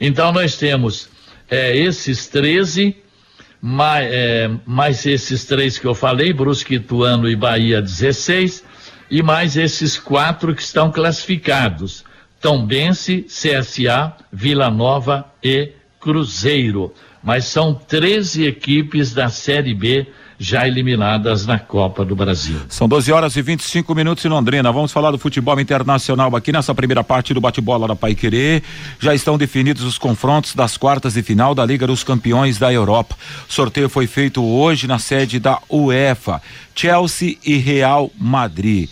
[0.00, 1.08] então nós temos
[1.48, 2.96] é, esses 13,
[3.60, 8.64] mais, é, mais esses três que eu falei, Brusque, Ituano e Bahia 16,
[9.08, 12.04] e mais esses quatro que estão classificados.
[12.40, 15.70] Tombense, CSA, Vila Nova e
[16.00, 16.92] Cruzeiro
[17.22, 20.06] mas são 13 equipes da Série B
[20.42, 22.58] já eliminadas na Copa do Brasil.
[22.68, 24.72] São 12 horas e 25 minutos em Londrina.
[24.72, 28.60] Vamos falar do futebol internacional aqui nessa primeira parte do bate-bola da Pai Querer.
[28.98, 33.16] Já estão definidos os confrontos das quartas de final da Liga dos Campeões da Europa.
[33.48, 36.42] O sorteio foi feito hoje na sede da UEFA.
[36.74, 38.88] Chelsea e Real Madrid.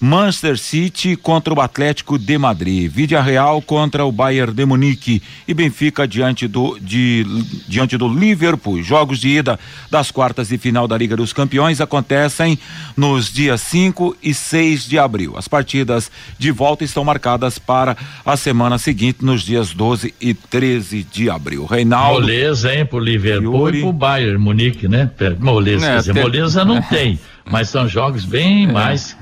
[0.00, 5.54] Manchester City contra o Atlético de Madrid, Vídea Real contra o Bayern de Munique e
[5.54, 7.24] Benfica diante do de,
[7.66, 8.82] diante do Liverpool.
[8.82, 9.58] Jogos de ida
[9.90, 12.58] das quartas de final da Liga dos Campeões acontecem
[12.96, 15.34] nos dias 5 e 6 de abril.
[15.36, 21.06] As partidas de volta estão marcadas para a semana seguinte, nos dias 12 e 13
[21.10, 21.64] de abril.
[21.64, 22.20] Reinaldo.
[22.20, 23.78] Moleza, hein, pro Liverpool Yuri.
[23.78, 25.10] e pro Bayern Munique, né?
[25.38, 26.22] Moleza, é, quer dizer, tem...
[26.22, 27.18] moleza não tem
[27.50, 28.72] mas são jogos bem é.
[28.72, 29.16] mais,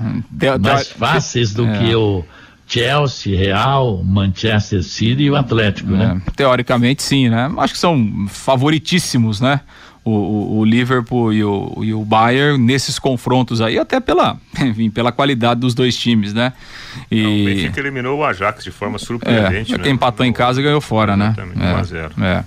[0.59, 1.77] mais fáceis do é.
[1.77, 2.25] que o
[2.67, 6.03] Chelsea, Real, Manchester City e o Atlético, né?
[6.03, 6.07] é.
[6.15, 6.21] né?
[6.35, 7.51] Teoricamente sim, né?
[7.57, 9.61] Acho que são favoritíssimos, né?
[10.03, 14.87] O, o, o, Liverpool e o, e o Bayern nesses confrontos aí, até pela, enfim,
[14.91, 16.53] pela qualidade dos dois times, né?
[17.09, 17.23] E...
[17.23, 19.73] Não, o Benfica eliminou o Ajax de forma surpreendente.
[19.73, 19.83] É, né?
[19.83, 21.33] Quem empatou em casa ganhou fora, né?
[21.35, 21.73] Exatamente, né?
[21.73, 22.13] 1 a 0.
[22.21, 22.43] É.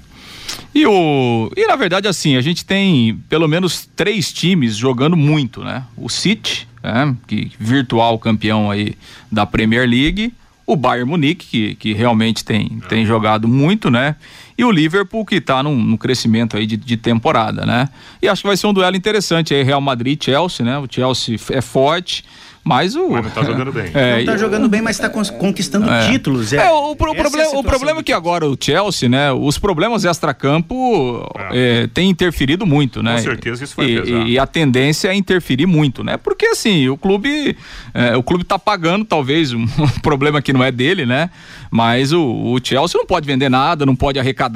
[0.75, 5.65] E, o, e na verdade, assim, a gente tem pelo menos três times jogando muito,
[5.65, 5.85] né?
[5.97, 7.17] O City, né?
[7.27, 8.95] que virtual campeão aí
[9.31, 10.33] da Premier League,
[10.67, 14.17] o Bayern Munique, que, que realmente tem, tem jogado muito, né?
[14.59, 17.89] E o Liverpool, que está num, num, crescimento aí de, de, temporada, né?
[18.21, 20.77] E acho que vai ser um duelo interessante aí, Real Madrid Chelsea, né?
[20.79, 22.25] O Chelsea é forte.
[22.69, 23.09] Mas o.
[23.09, 23.89] Mas não tá jogando bem.
[23.99, 26.11] É, não tá jogando bem, mas está conquistando é.
[26.11, 26.53] títulos.
[26.53, 29.33] É, é o, pro, problema, o problema é que agora o Chelsea, né?
[29.33, 31.85] Os problemas extra-campo é.
[31.85, 31.87] é.
[31.87, 33.17] tem interferido muito, né?
[33.17, 34.27] Com certeza isso vai e, pesar.
[34.27, 36.19] E a tendência é interferir muito, né?
[36.19, 37.57] Porque assim, o clube.
[37.95, 39.67] É, o clube tá pagando, talvez, um
[40.03, 41.31] problema que não é dele, né?
[41.71, 44.48] Mas o, o Chelsea não pode vender nada, não pode arrecadar,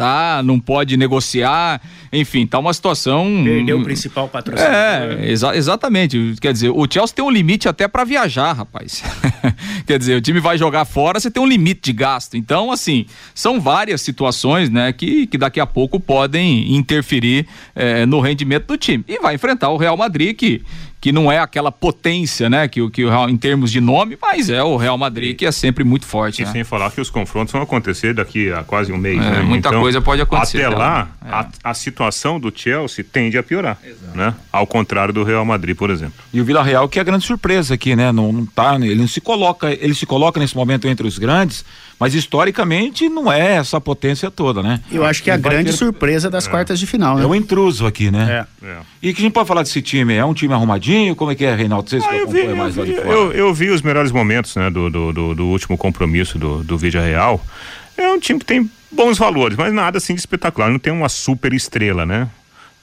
[0.44, 1.80] não pode negociar.
[2.12, 3.42] Enfim, tá uma situação.
[3.44, 4.74] Perdeu o principal patrocinador.
[4.74, 6.34] É, exa exatamente.
[6.40, 9.02] Quer dizer, o Chelsea tem um limite até para viajar, rapaz.
[9.86, 12.36] Quer dizer, o time vai jogar fora, você tem um limite de gasto.
[12.36, 18.20] Então, assim, são várias situações, né, que, que daqui a pouco podem interferir é, no
[18.20, 19.04] rendimento do time.
[19.08, 20.62] E vai enfrentar o Real Madrid, que
[21.02, 24.62] que não é aquela potência, né, que, que o em termos de nome, mas é
[24.62, 26.42] o Real Madrid que é sempre muito forte.
[26.42, 26.52] E né?
[26.52, 29.18] sem falar que os confrontos vão acontecer daqui a quase um mês.
[29.18, 29.42] É, né?
[29.42, 30.64] Muita então, coisa pode acontecer.
[30.64, 31.28] Até lá, é.
[31.28, 34.16] a, a, situação do Chelsea tende a piorar, Exato.
[34.16, 34.32] né?
[34.52, 36.14] Ao contrário do Real Madrid, por exemplo.
[36.32, 38.12] E o Vila Real que é a grande surpresa aqui, né?
[38.12, 41.64] Não, não tá, ele não se coloca, ele se coloca nesse momento entre os grandes,
[42.02, 44.80] mas historicamente não é essa potência toda, né?
[44.90, 45.76] Eu acho que é a grande ter...
[45.76, 46.50] surpresa das é.
[46.50, 47.22] quartas de final, né?
[47.22, 48.44] É um intruso aqui, né?
[48.60, 48.66] É.
[48.66, 48.76] é.
[49.00, 50.12] E que a gente pode falar desse time?
[50.12, 51.14] É um time arrumadinho?
[51.14, 51.88] Como é que é, Reinaldo?
[51.88, 55.12] Vocês ah, eu, vi, eu, vi, eu, eu, vi os melhores momentos né, do, do,
[55.12, 57.40] do, do último compromisso do, do Vídeo Real.
[57.96, 60.72] É um time que tem bons valores, mas nada assim de espetacular.
[60.72, 62.28] Não tem uma super estrela, né?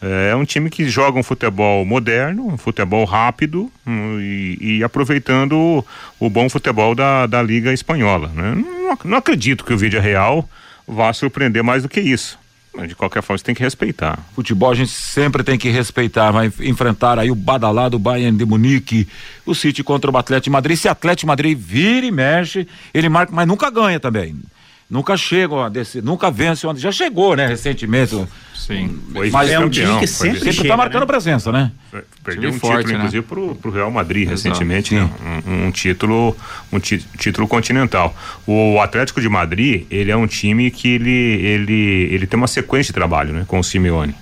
[0.01, 5.53] É um time que joga um futebol moderno, um futebol rápido um, e, e, aproveitando
[5.53, 5.85] o,
[6.17, 8.29] o, bom futebol da, da Liga Espanhola.
[8.33, 8.55] Né?
[8.55, 10.47] Não, não, acredito que o Vídeo Real
[10.88, 12.39] vá surpreender mais do que isso.
[12.73, 14.17] Mas de qualquer forma, você tem que respeitar.
[14.33, 16.31] Futebol a gente sempre tem que respeitar.
[16.31, 19.05] Vai enfrentar aí o badalado Bayern de Munique,
[19.45, 20.77] o City contra o Atlético de Madrid.
[20.77, 24.38] Se Atlético de Madrid vira e mexe, ele marca, mas nunca ganha também
[24.89, 28.15] nunca chegam a descer, nunca vence onde já chegou, né, recentemente.
[28.56, 28.99] Sim.
[29.12, 31.08] Foi mas é um time que sempre sempre está marcando né?
[31.08, 31.71] presença, né?
[32.23, 32.99] Perdeu um forte, título, né?
[32.99, 34.47] inclusive, pro, pro Real Madrid Exato.
[34.49, 35.10] recentemente, né?
[35.47, 36.38] um, um, título,
[36.71, 38.15] um tí, título continental.
[38.45, 42.91] O Atlético de Madrid, ele é um time que ele, ele, ele tem uma sequência
[42.91, 44.13] de trabalho, né, com o Simeone.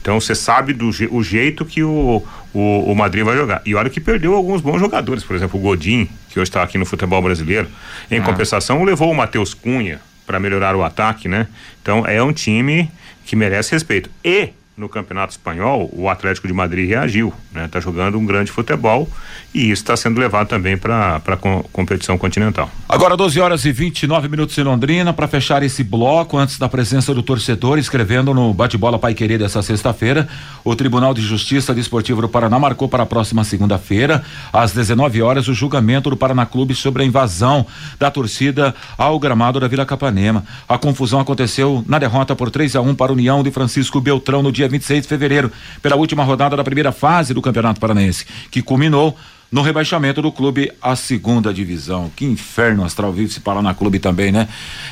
[0.00, 2.22] Então você sabe do je, o jeito que o,
[2.52, 3.62] o, o, Madrid vai jogar.
[3.64, 6.76] E olha que perdeu alguns bons jogadores, por exemplo, o Godin, que hoje está aqui
[6.76, 7.68] no futebol brasileiro.
[8.10, 8.22] Em ah.
[8.22, 11.46] compensação, levou o Matheus Cunha para melhorar o ataque, né?
[11.80, 12.90] Então é um time
[13.24, 14.10] que merece respeito.
[14.24, 17.68] E no Campeonato Espanhol, o Atlético de Madrid reagiu, né?
[17.70, 19.08] Tá jogando um grande futebol
[19.54, 21.36] e isso está sendo levado também para a
[21.72, 22.68] competição continental.
[22.88, 27.14] Agora 12 horas e 29 minutos em Londrina para fechar esse bloco antes da presença
[27.14, 30.28] do torcedor escrevendo no bate-bola Pai Querer dessa sexta-feira,
[30.64, 35.46] o Tribunal de Justiça Desportivo do Paraná marcou para a próxima segunda-feira às 19 horas
[35.46, 37.64] o julgamento do Paraná Clube sobre a invasão
[37.98, 40.44] da torcida ao gramado da Vila Capanema.
[40.68, 44.42] A confusão aconteceu na derrota por 3 a 1 para a União de Francisco Beltrão
[44.42, 48.60] no dia 26 de fevereiro, pela última rodada da primeira fase do Campeonato Paranaense, que
[48.60, 49.16] culminou
[49.54, 52.10] no rebaixamento do clube à segunda divisão.
[52.16, 54.48] Que inferno astral vive esse Paraná Clube também, né?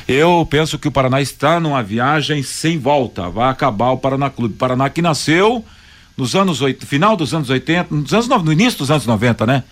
[0.07, 3.29] Eu penso que o Paraná está numa viagem sem volta.
[3.29, 4.55] Vai acabar o Paraná Clube.
[4.55, 5.65] Paraná que nasceu
[6.15, 9.63] nos anos final dos anos 80, nos anos, no início dos anos 90, né?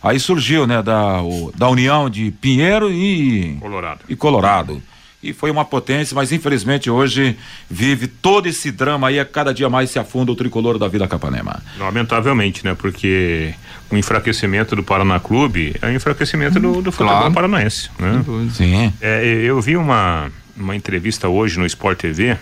[0.00, 4.00] Aí surgiu, né, da, o, da união de Pinheiro e Colorado.
[4.08, 4.82] E Colorado.
[5.30, 7.36] E foi uma potência, mas infelizmente hoje
[7.70, 11.06] vive todo esse drama aí, a cada dia mais se afunda o tricolor da Vila
[11.08, 11.62] Capanema.
[11.78, 12.74] Lamentavelmente, né?
[12.74, 13.54] Porque
[13.90, 17.32] o enfraquecimento do Paraná Clube é o enfraquecimento do, do futebol Claro.
[17.34, 18.24] paranaense, né?
[18.52, 18.92] Sim.
[19.00, 22.36] É, eu vi uma, uma entrevista hoje no Sport TV.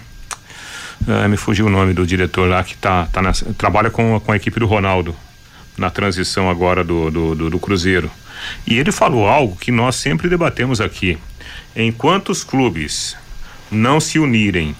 [1.08, 3.20] ah, me fugiu o nome do diretor lá que tá, tá
[3.58, 5.14] trabalha com, com a equipe do Ronaldo
[5.76, 8.10] na transição agora do, do, do, do Cruzeiro.
[8.66, 11.18] E ele falou algo que nós sempre debatemos aqui.
[11.76, 13.16] Enquanto os clubes
[13.70, 14.76] não se unirem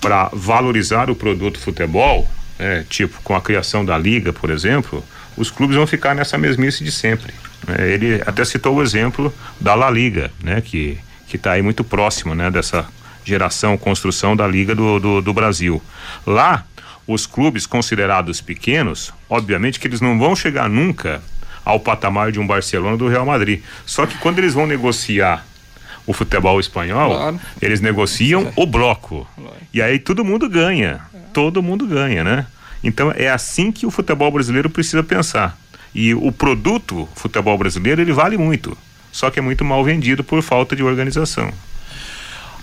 [0.00, 5.04] para valorizar o produto futebol, é, tipo com a criação da liga, por exemplo,
[5.36, 7.32] os clubes vão ficar nessa mesmice de sempre.
[7.66, 7.90] né?
[7.90, 12.32] ele até citou o exemplo da La Liga, né, que que está aí muito próximo,
[12.32, 12.86] né, dessa
[13.24, 15.82] geração, construção da liga do, do, do Brasil.
[16.24, 16.64] Lá,
[17.08, 21.22] os clubes considerados pequenos, obviamente que eles não vão chegar nunca
[21.64, 23.62] ao patamar de um Barcelona ou do Real Madrid.
[23.84, 25.44] Só que quando eles vão negociar
[26.06, 27.40] o futebol espanhol, Claro.
[27.62, 29.26] eles negociam o bloco.
[29.72, 31.00] E aí todo mundo ganha.
[31.32, 32.46] Todo mundo ganha, né?
[32.82, 35.56] Então é assim que o futebol brasileiro precisa pensar.
[35.94, 38.76] E o produto futebol brasileiro, ele vale muito.
[39.12, 41.50] Só que é muito mal vendido por falta de organização.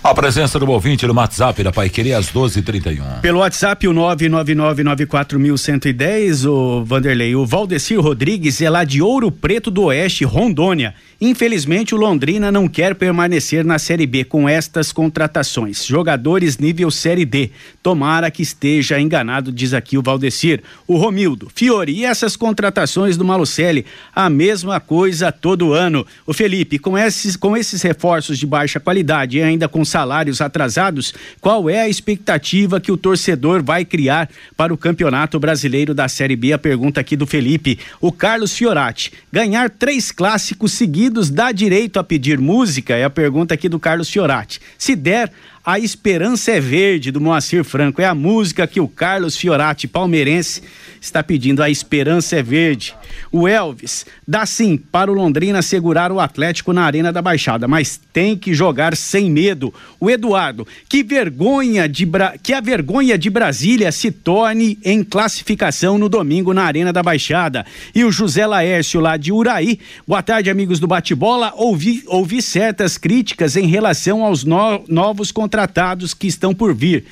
[0.04, 3.22] A presença do ouvinte no WhatsApp da Pai Querer às 12h31.
[3.22, 7.36] Pelo WhatsApp, o 999941110, o Vanderlei.
[7.36, 10.96] O Valdecir Rodrigues é lá de Ouro Preto do Oeste, Rondônia.
[11.24, 15.86] Infelizmente, o Londrina não quer permanecer na Série B com estas contratações.
[15.86, 17.52] Jogadores nível Série D.
[17.84, 20.64] Tomara que esteja enganado, diz aqui o Valdecir.
[20.88, 21.48] O Romildo.
[21.54, 23.86] Fiore, e essas contratações do Malucelli?
[24.16, 26.08] A mesma coisa todo ano.
[26.26, 31.14] O Felipe, com esses, com esses reforços de baixa qualidade e ainda com salários atrasados,
[31.40, 36.36] qual é a expectativa que o torcedor vai criar para o Campeonato Brasileiro da Série
[36.36, 36.52] B?
[36.52, 37.78] A pergunta aqui do Felipe.
[38.00, 39.14] O Carlos Fiorati.
[39.32, 42.96] Ganhar três clássicos seguidos dá direito a pedir música?
[42.96, 44.60] É a pergunta aqui do Carlos Fiorati.
[44.78, 45.32] Se der,
[45.64, 48.02] a Esperança é Verde, do Moacir Franco.
[48.02, 50.64] É a música que o Carlos Fiorati, palmeirense,
[51.02, 51.64] está pedindo.
[51.64, 52.96] A Esperança é Verde.
[53.32, 58.00] O Elvis, dá sim para o Londrina segurar o Atlético na Arena da Baixada, mas
[58.14, 59.74] tem que jogar sem medo.
[60.00, 62.36] O Eduardo, que vergonha de Bra...
[62.42, 67.66] que a vergonha de Brasília se torne em classificação no domingo na Arena da Baixada.
[67.96, 69.80] E o José Laércio lá de Uraí.
[70.08, 71.54] Boa tarde, amigos do Bate-Bola.
[71.56, 77.06] Ouvi, ouvi certas críticas em relação aos no- novos contratados que estão por vir,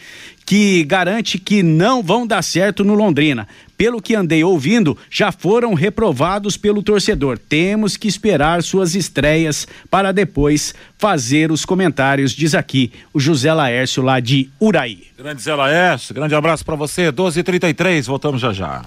[0.50, 3.48] que garante que não vão dar certo no Londrina.
[3.78, 7.38] Pelo que andei ouvindo, já foram reprovados pelo torcedor.
[7.38, 14.02] Temos que esperar suas estreias para depois fazer os comentários, diz aqui o José Laércio
[14.02, 15.04] lá de Uraí.
[15.16, 17.12] Grande Zé Laércio, grande abraço pra você.
[17.12, 18.82] 12h33, voltamos já já.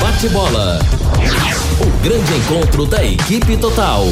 [0.00, 0.78] Bate bola.
[1.82, 4.06] O grande encontro da equipe total.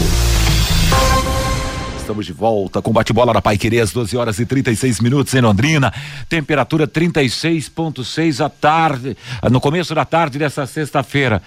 [2.03, 5.41] Estamos de volta com bate-bola da Pai Querer às 12 horas e 36 minutos em
[5.41, 5.95] Londrina.
[6.29, 9.17] Temperatura 36,6 à tarde,
[9.49, 11.41] no começo da tarde dessa sexta-feira.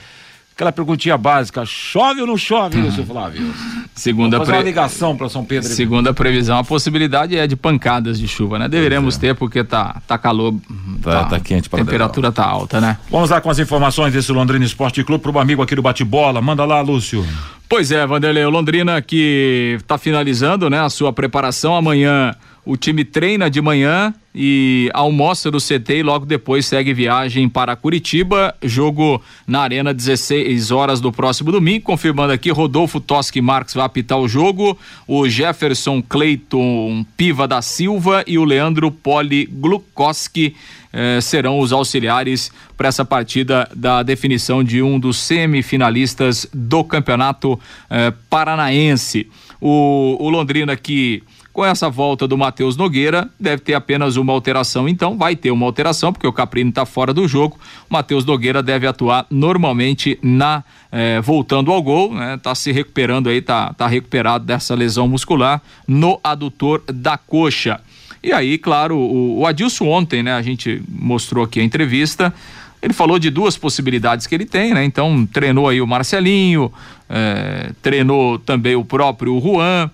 [0.55, 3.53] Aquela perguntinha básica: chove ou não chove, Lúcio Flávio?
[3.93, 4.71] Segunda, Vamos fazer uma pre...
[4.71, 5.69] ligação para São Pedro.
[5.69, 8.69] Segunda previsão, a possibilidade é de pancadas de chuva, né?
[8.69, 10.55] Deveremos ter porque tá, tá calor.
[11.03, 12.97] Tá- tá quente pra A temperatura tá alta, né?
[13.11, 16.41] Vamos lá com as informações desse Londrina Esporte Clube para o amigo aqui do bate-bola.
[16.41, 17.25] Manda lá, Lúcio.
[17.67, 22.33] Pois é, Vanderlei, o Londrina que está finalizando, né, a sua preparação amanhã.
[22.65, 27.75] O time treina de manhã e almoça no CT e logo depois segue viagem para
[27.75, 28.55] Curitiba.
[28.63, 31.85] Jogo na Arena 16 horas do próximo domingo.
[31.85, 34.75] Confirmando aqui, Rodolfo Toschi Marques vai apitar o jogo.
[35.07, 40.55] O Jefferson Cleiton Piva da Silva e o Leandro Poli Glukoski
[40.91, 47.59] eh, serão os auxiliares para essa partida da definição de um dos semifinalistas do Campeonato
[47.91, 49.29] eh, Paranaense.
[49.61, 51.21] O, o Londrina que
[51.55, 55.65] com essa volta do Matheus Nogueira, deve ter apenas uma alteração, então vai ter uma
[55.65, 57.57] alteração, porque o Caprino está fora do jogo.
[57.89, 62.37] O Matheus Nogueira deve atuar normalmente na eh, voltando ao gol, né?
[62.43, 67.79] Tá se recuperando aí, tá, tá recuperado dessa lesão muscular no adutor da coxa.
[68.21, 70.33] E aí, claro, o, o Adilson ontem, né?
[70.33, 72.33] A gente mostrou aqui a entrevista.
[72.81, 74.83] Ele falou de duas possibilidades que ele tem, né?
[74.83, 76.69] Então, treinou aí o Marcelinho,
[77.09, 79.89] eh, treinou também o próprio Juan.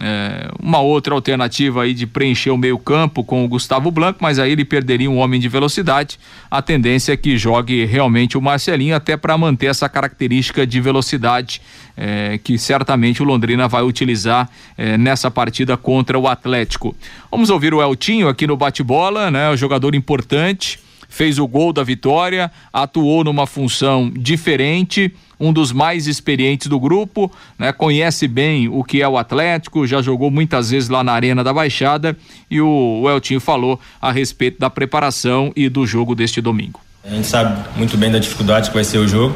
[0.00, 4.40] É, uma outra alternativa aí de preencher o meio campo com o Gustavo Blanco, mas
[4.40, 6.18] aí ele perderia um homem de velocidade.
[6.50, 11.60] A tendência é que jogue realmente o Marcelinho, até para manter essa característica de velocidade
[11.96, 16.94] é, que certamente o Londrina vai utilizar é, nessa partida contra o Atlético.
[17.30, 19.50] Vamos ouvir o Eltinho aqui no bate-bola, né?
[19.50, 26.06] O jogador importante fez o gol da vitória, atuou numa função diferente, um dos mais
[26.06, 27.72] experientes do grupo, né?
[27.72, 31.52] Conhece bem o que é o Atlético, já jogou muitas vezes lá na Arena da
[31.52, 32.16] Baixada
[32.50, 36.80] e o, o Eltinho falou a respeito da preparação e do jogo deste domingo.
[37.04, 39.34] A gente sabe muito bem da dificuldade que vai ser o jogo.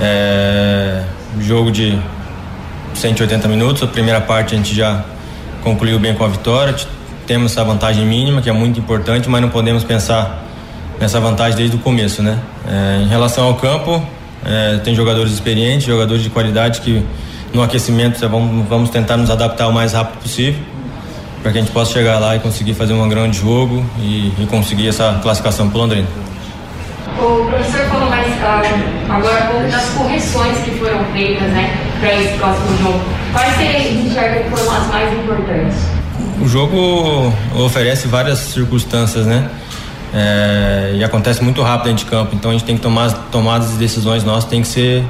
[0.00, 1.04] É,
[1.40, 1.98] jogo de
[2.94, 5.04] 180 minutos, a primeira parte a gente já
[5.62, 6.74] concluiu bem com a vitória.
[7.26, 10.44] Temos essa vantagem mínima, que é muito importante, mas não podemos pensar
[11.00, 12.38] nessa vantagem desde o começo, né?
[12.66, 14.00] É, em relação ao campo,
[14.46, 17.04] é, tem jogadores experientes, jogadores de qualidade que
[17.52, 20.60] no aquecimento vamos, vamos tentar nos adaptar o mais rápido possível
[21.42, 24.46] para que a gente possa chegar lá e conseguir fazer um grande jogo e, e
[24.50, 26.08] conseguir essa classificação para Londrina.
[27.18, 32.14] O professor falou mais uh, agora um pouco das correções que foram feitas né, para
[32.14, 33.00] esse próximo jogo.
[33.32, 35.76] Quais você enxerga que foram as mais importantes?
[36.40, 37.32] O jogo
[37.64, 39.48] oferece várias circunstâncias, né?
[40.14, 43.72] É, e acontece muito rápido dentro de campo, então a gente tem que tomar tomadas
[43.72, 45.04] de decisões nossas, tem que ser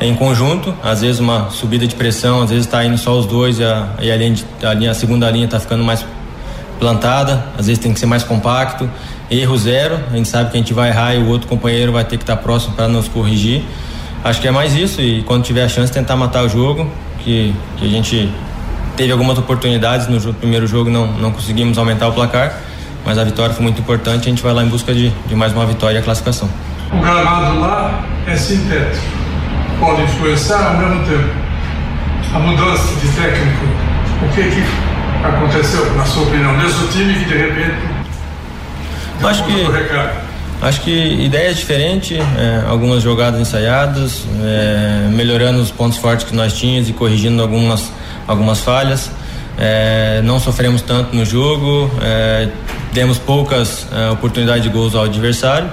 [0.00, 3.58] em conjunto, às vezes uma subida de pressão, às vezes está indo só os dois
[3.58, 6.04] e a, e a, linha, a, linha, a segunda linha está ficando mais
[6.78, 8.90] plantada, às vezes tem que ser mais compacto.
[9.30, 12.02] Erro zero, a gente sabe que a gente vai errar e o outro companheiro vai
[12.02, 13.62] ter que estar tá próximo para nos corrigir.
[14.24, 16.90] Acho que é mais isso e quando tiver a chance tentar matar o jogo,
[17.22, 18.32] que, que a gente
[18.96, 22.58] teve algumas oportunidades no primeiro jogo não não conseguimos aumentar o placar,
[23.04, 25.52] mas a vitória foi muito importante, a gente vai lá em busca de, de mais
[25.52, 26.48] uma vitória e a classificação.
[26.92, 29.04] O gramado lá é sintético,
[29.78, 31.50] pode influenciar ao mesmo tempo.
[32.34, 33.64] A mudança de técnico,
[34.22, 34.64] o que que
[35.26, 38.00] aconteceu, na sua opinião, nesse time que de repente
[39.22, 39.66] Acho que
[40.62, 46.54] acho que ideias diferentes, é, algumas jogadas ensaiadas, é, melhorando os pontos fortes que nós
[46.54, 47.90] tínhamos e corrigindo algumas
[48.26, 49.10] algumas falhas.
[49.60, 52.48] É, não sofremos tanto no jogo, é,
[52.94, 55.70] demos poucas é, oportunidades de gols ao adversário.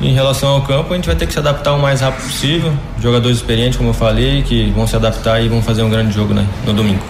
[0.00, 2.72] Em relação ao campo, a gente vai ter que se adaptar o mais rápido possível.
[3.00, 6.32] Jogadores experientes, como eu falei, que vão se adaptar e vão fazer um grande jogo
[6.32, 7.02] né, no domingo.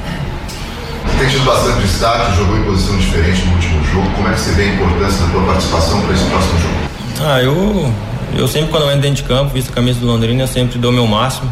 [1.18, 4.10] Tem tido bastante destaque, jogou em posição diferente no último jogo.
[4.16, 6.74] Como é que você vê a importância da tua participação para esse próximo jogo?
[7.20, 7.92] Ah, eu,
[8.36, 10.78] eu sempre quando eu entro dentro de campo, visto a camisa do Londrina, eu sempre
[10.78, 11.50] dou meu máximo,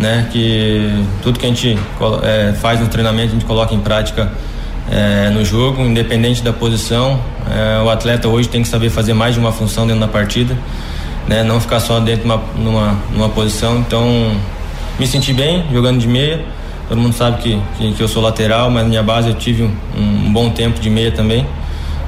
[0.00, 0.28] né?
[0.32, 1.78] Que tudo que a gente
[2.22, 4.32] é, faz no treinamento a gente coloca em prática
[4.90, 7.20] é, no jogo, independente da posição.
[7.48, 10.56] É, o atleta hoje tem que saber fazer mais de uma função dentro da partida,
[11.28, 11.44] né?
[11.44, 13.78] Não ficar só dentro de uma, numa, numa posição.
[13.78, 14.34] Então,
[14.98, 16.44] me senti bem jogando de meia
[16.90, 19.62] Todo mundo sabe que, que, que eu sou lateral, mas na minha base eu tive
[19.62, 21.46] um, um, bom tempo de meia também.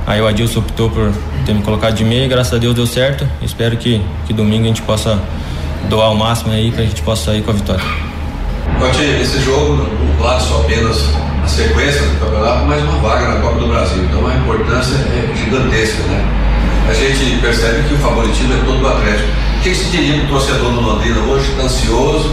[0.05, 1.13] Aí o Adilson optou por
[1.47, 3.25] ter me colocado de meia e graças a Deus deu certo.
[3.41, 5.21] Espero que, que domingo a gente possa
[5.89, 7.85] doar o máximo aí para a gente possa sair com a vitória.
[8.79, 9.87] Conte, esse jogo,
[10.19, 11.05] claro, só apenas
[11.45, 14.03] a sequência do campeonato, mas uma vaga na Copa do Brasil.
[14.05, 16.43] Então a importância é gigantesca, né?
[16.89, 19.29] A gente percebe que o favoritismo é todo do Atlético.
[19.59, 22.31] O que se diria para o torcedor do Londrina hoje, ansioso,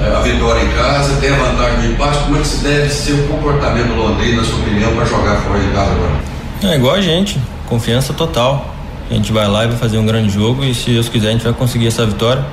[0.00, 2.88] é, a vitória em casa, tem a vantagem do empate, como é que se deve
[2.88, 6.32] ser o comportamento do Londrina, na sua opinião, para jogar fora de casa agora?
[6.64, 7.38] É igual a gente,
[7.68, 8.74] confiança total.
[9.10, 11.32] A gente vai lá e vai fazer um grande jogo e se Deus quiser a
[11.32, 12.44] gente vai conseguir essa vitória.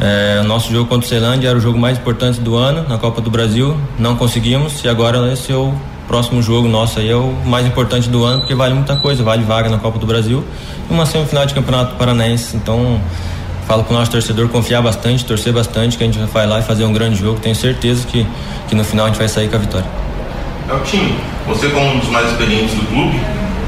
[0.00, 2.96] É, o nosso jogo contra o Ceilândia era o jogo mais importante do ano na
[2.96, 5.74] Copa do Brasil, não conseguimos e agora esse é o
[6.08, 9.44] próximo jogo nosso aí é o mais importante do ano porque vale muita coisa, vale
[9.44, 10.42] vaga na Copa do Brasil
[10.88, 12.56] e uma semifinal de Campeonato Paranaense.
[12.56, 12.98] Então
[13.66, 16.62] falo para o nosso torcedor confiar bastante, torcer bastante, que a gente vai lá e
[16.62, 17.38] fazer um grande jogo.
[17.38, 18.26] Tenho certeza que,
[18.68, 19.86] que no final a gente vai sair com a vitória.
[20.68, 21.14] Eltinho,
[21.46, 23.20] você como um dos mais experientes do clube,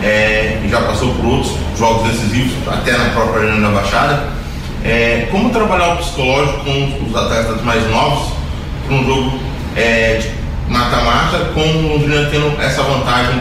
[0.03, 4.42] é, já passou por outros jogos decisivos, até na própria Arena da Baixada.
[4.85, 8.33] É, como trabalhar o psicológico com os atletas mais novos
[8.87, 9.39] para um jogo
[9.77, 13.41] é, de mata-mata, com o Londrina tendo essa vantagem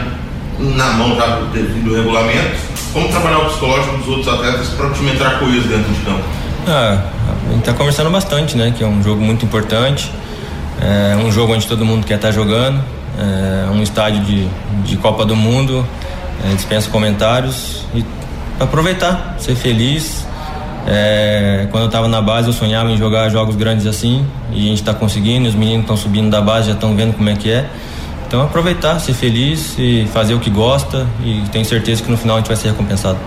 [0.58, 2.56] na mão já devido ao regulamento?
[2.92, 6.24] Como trabalhar o psicológico dos outros atletas para o time entrar coeso dentro de campo?
[6.68, 7.02] Ah,
[7.48, 8.72] a gente está conversando bastante, né?
[8.76, 10.12] Que é um jogo muito importante,
[10.80, 12.80] é um jogo onde todo mundo quer estar tá jogando,
[13.18, 14.48] é um estádio de,
[14.84, 15.84] de Copa do Mundo,
[16.44, 18.04] é, dispensa comentários e
[18.60, 20.26] aproveitar, ser feliz.
[20.86, 24.68] É, quando eu estava na base eu sonhava em jogar jogos grandes assim e a
[24.68, 27.50] gente está conseguindo, os meninos estão subindo da base já estão vendo como é que
[27.50, 27.66] é.
[28.26, 32.36] Então aproveitar, ser feliz e fazer o que gosta e tenho certeza que no final
[32.36, 33.18] a gente vai ser recompensado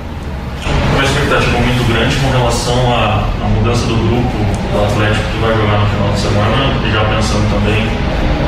[0.95, 4.37] uma expectativa muito grande com relação à, à, mudança do grupo
[4.71, 7.83] do Atlético que vai jogar no final de semana e já pensando também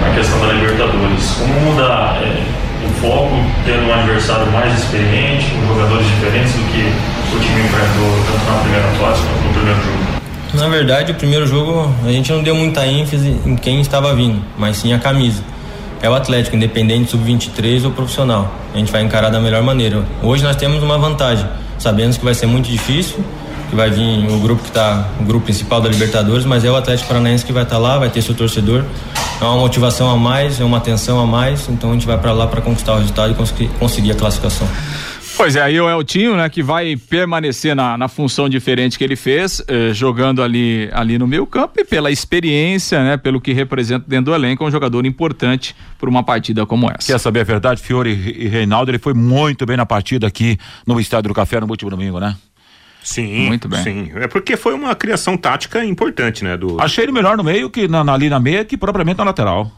[0.01, 1.23] na questão da Libertadores.
[1.37, 2.43] Como mudar é,
[2.85, 8.09] o foco, tendo um adversário mais experiente, com jogadores diferentes do que o time enfrentou
[8.25, 9.97] tanto na primeira fase quanto no primeiro jogo?
[10.53, 14.41] Na verdade, o primeiro jogo a gente não deu muita ênfase em quem estava vindo,
[14.57, 15.43] mas sim a camisa.
[16.01, 18.53] É o Atlético, independente sub-23 ou profissional.
[18.73, 20.05] A gente vai encarar da melhor maneira.
[20.21, 21.47] Hoje nós temos uma vantagem
[21.79, 23.23] Sabemos que vai ser muito difícil,
[23.69, 26.75] que vai vir o grupo que está o grupo principal da Libertadores, mas é o
[26.75, 28.83] Atlético Paranaense que vai estar tá lá, vai ter seu torcedor.
[29.39, 32.31] É uma motivação a mais, é uma atenção a mais, então a gente vai para
[32.31, 34.67] lá para conquistar o resultado e conseguir, conseguir a classificação.
[35.37, 39.15] Pois é, aí o Eltinho, né, que vai permanecer na, na função diferente que ele
[39.15, 44.03] fez, eh, jogando ali, ali no meio campo e pela experiência, né, pelo que representa
[44.07, 47.11] dentro do elenco, é um jogador importante por uma partida como essa.
[47.11, 47.83] Quer saber a verdade?
[47.83, 50.57] Fiore e Reinaldo, ele foi muito bem na partida aqui
[50.87, 52.35] no Estádio do Café no último domingo, né?
[53.03, 53.83] Sim, muito bem.
[53.83, 56.57] Sim, é porque foi uma criação tática importante, né?
[56.57, 56.81] Do...
[56.81, 59.71] Achei ele melhor no meio que na, ali na meia que propriamente na lateral.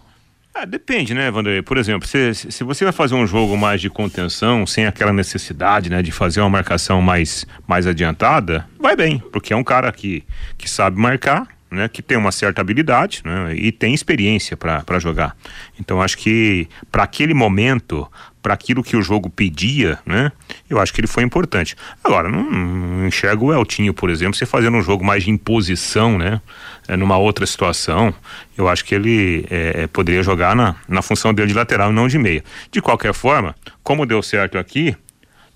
[0.61, 1.61] Ah, depende, né, Vanderlei?
[1.61, 5.89] Por exemplo, se, se você vai fazer um jogo mais de contenção, sem aquela necessidade,
[5.89, 10.21] né, de fazer uma marcação mais, mais adiantada, vai bem, porque é um cara que,
[10.57, 15.33] que sabe marcar, né, que tem uma certa habilidade né, e tem experiência para jogar.
[15.79, 18.05] Então acho que para aquele momento,
[18.41, 20.31] para aquilo que o jogo pedia, né,
[20.69, 21.75] eu acho que ele foi importante.
[22.03, 26.17] Agora, não, não enxergo o Eltinho, por exemplo, você fazendo um jogo mais de imposição,
[26.17, 26.41] né,
[26.87, 28.13] é, numa outra situação,
[28.57, 32.07] eu acho que ele é, é, poderia jogar na, na função dele de lateral não
[32.07, 32.43] de meia.
[32.71, 34.95] De qualquer forma, como deu certo aqui,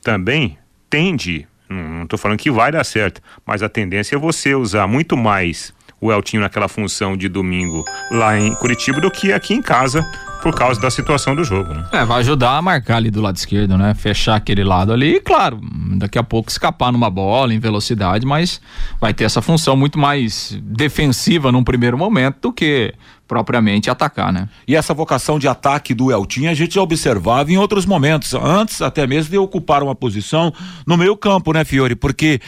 [0.02, 0.58] também
[0.90, 5.16] tende, não estou falando que vai dar certo, mas a tendência é você usar muito
[5.16, 10.06] mais o Eltinho naquela função de domingo lá em Curitiba do que aqui em casa
[10.44, 11.86] por causa da situação do jogo, né?
[11.94, 13.94] É, vai ajudar a marcar ali do lado esquerdo, né?
[13.94, 15.58] Fechar aquele lado ali e, claro,
[15.98, 18.60] daqui a pouco escapar numa bola em velocidade, mas
[19.00, 22.94] vai ter essa função muito mais defensiva num primeiro momento do que
[23.34, 24.48] propriamente atacar, né?
[24.68, 28.80] E essa vocação de ataque do Eltinho a gente já observava em outros momentos, antes
[28.80, 30.54] até mesmo de ocupar uma posição
[30.86, 31.96] no meio campo, né, Fiore?
[31.96, 32.40] Porque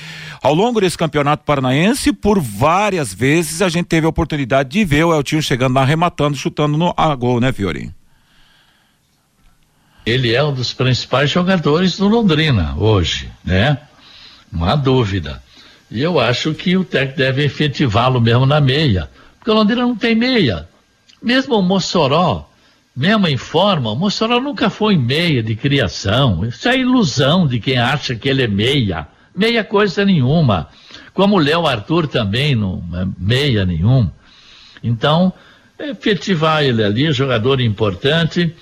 [0.44, 5.06] ao longo desse campeonato paranaense, por várias vezes a gente teve a oportunidade de ver
[5.06, 7.92] o Eltinho chegando lá, arrematando, chutando no a gol, né, Fiore?
[10.06, 13.80] Ele é um dos principais jogadores do Londrina hoje, né?
[14.52, 15.42] Não há dúvida.
[15.90, 19.10] E eu acho que o técnico deve efetivá-lo mesmo na meia
[19.46, 20.68] porque o Londrina não tem meia.
[21.26, 22.48] Mesmo o Mossoró,
[22.96, 26.46] mesmo em forma, o Mossoró nunca foi meia de criação.
[26.46, 29.08] Isso é ilusão de quem acha que ele é meia.
[29.36, 30.70] Meia coisa nenhuma.
[31.16, 34.08] Como o Léo Arthur também não é meia nenhum.
[34.84, 35.34] Então,
[35.80, 38.56] efetivar ele ali, jogador importante,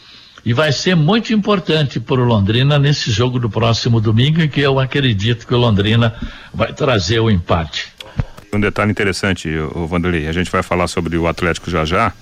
[0.46, 4.80] e vai ser muito importante para o Londrina nesse jogo do próximo domingo, que eu
[4.80, 6.16] acredito que o Londrina
[6.54, 7.92] vai trazer o empate.
[8.54, 12.14] Um detalhe interessante, o Vanderlei, a gente vai falar sobre o Atlético já já.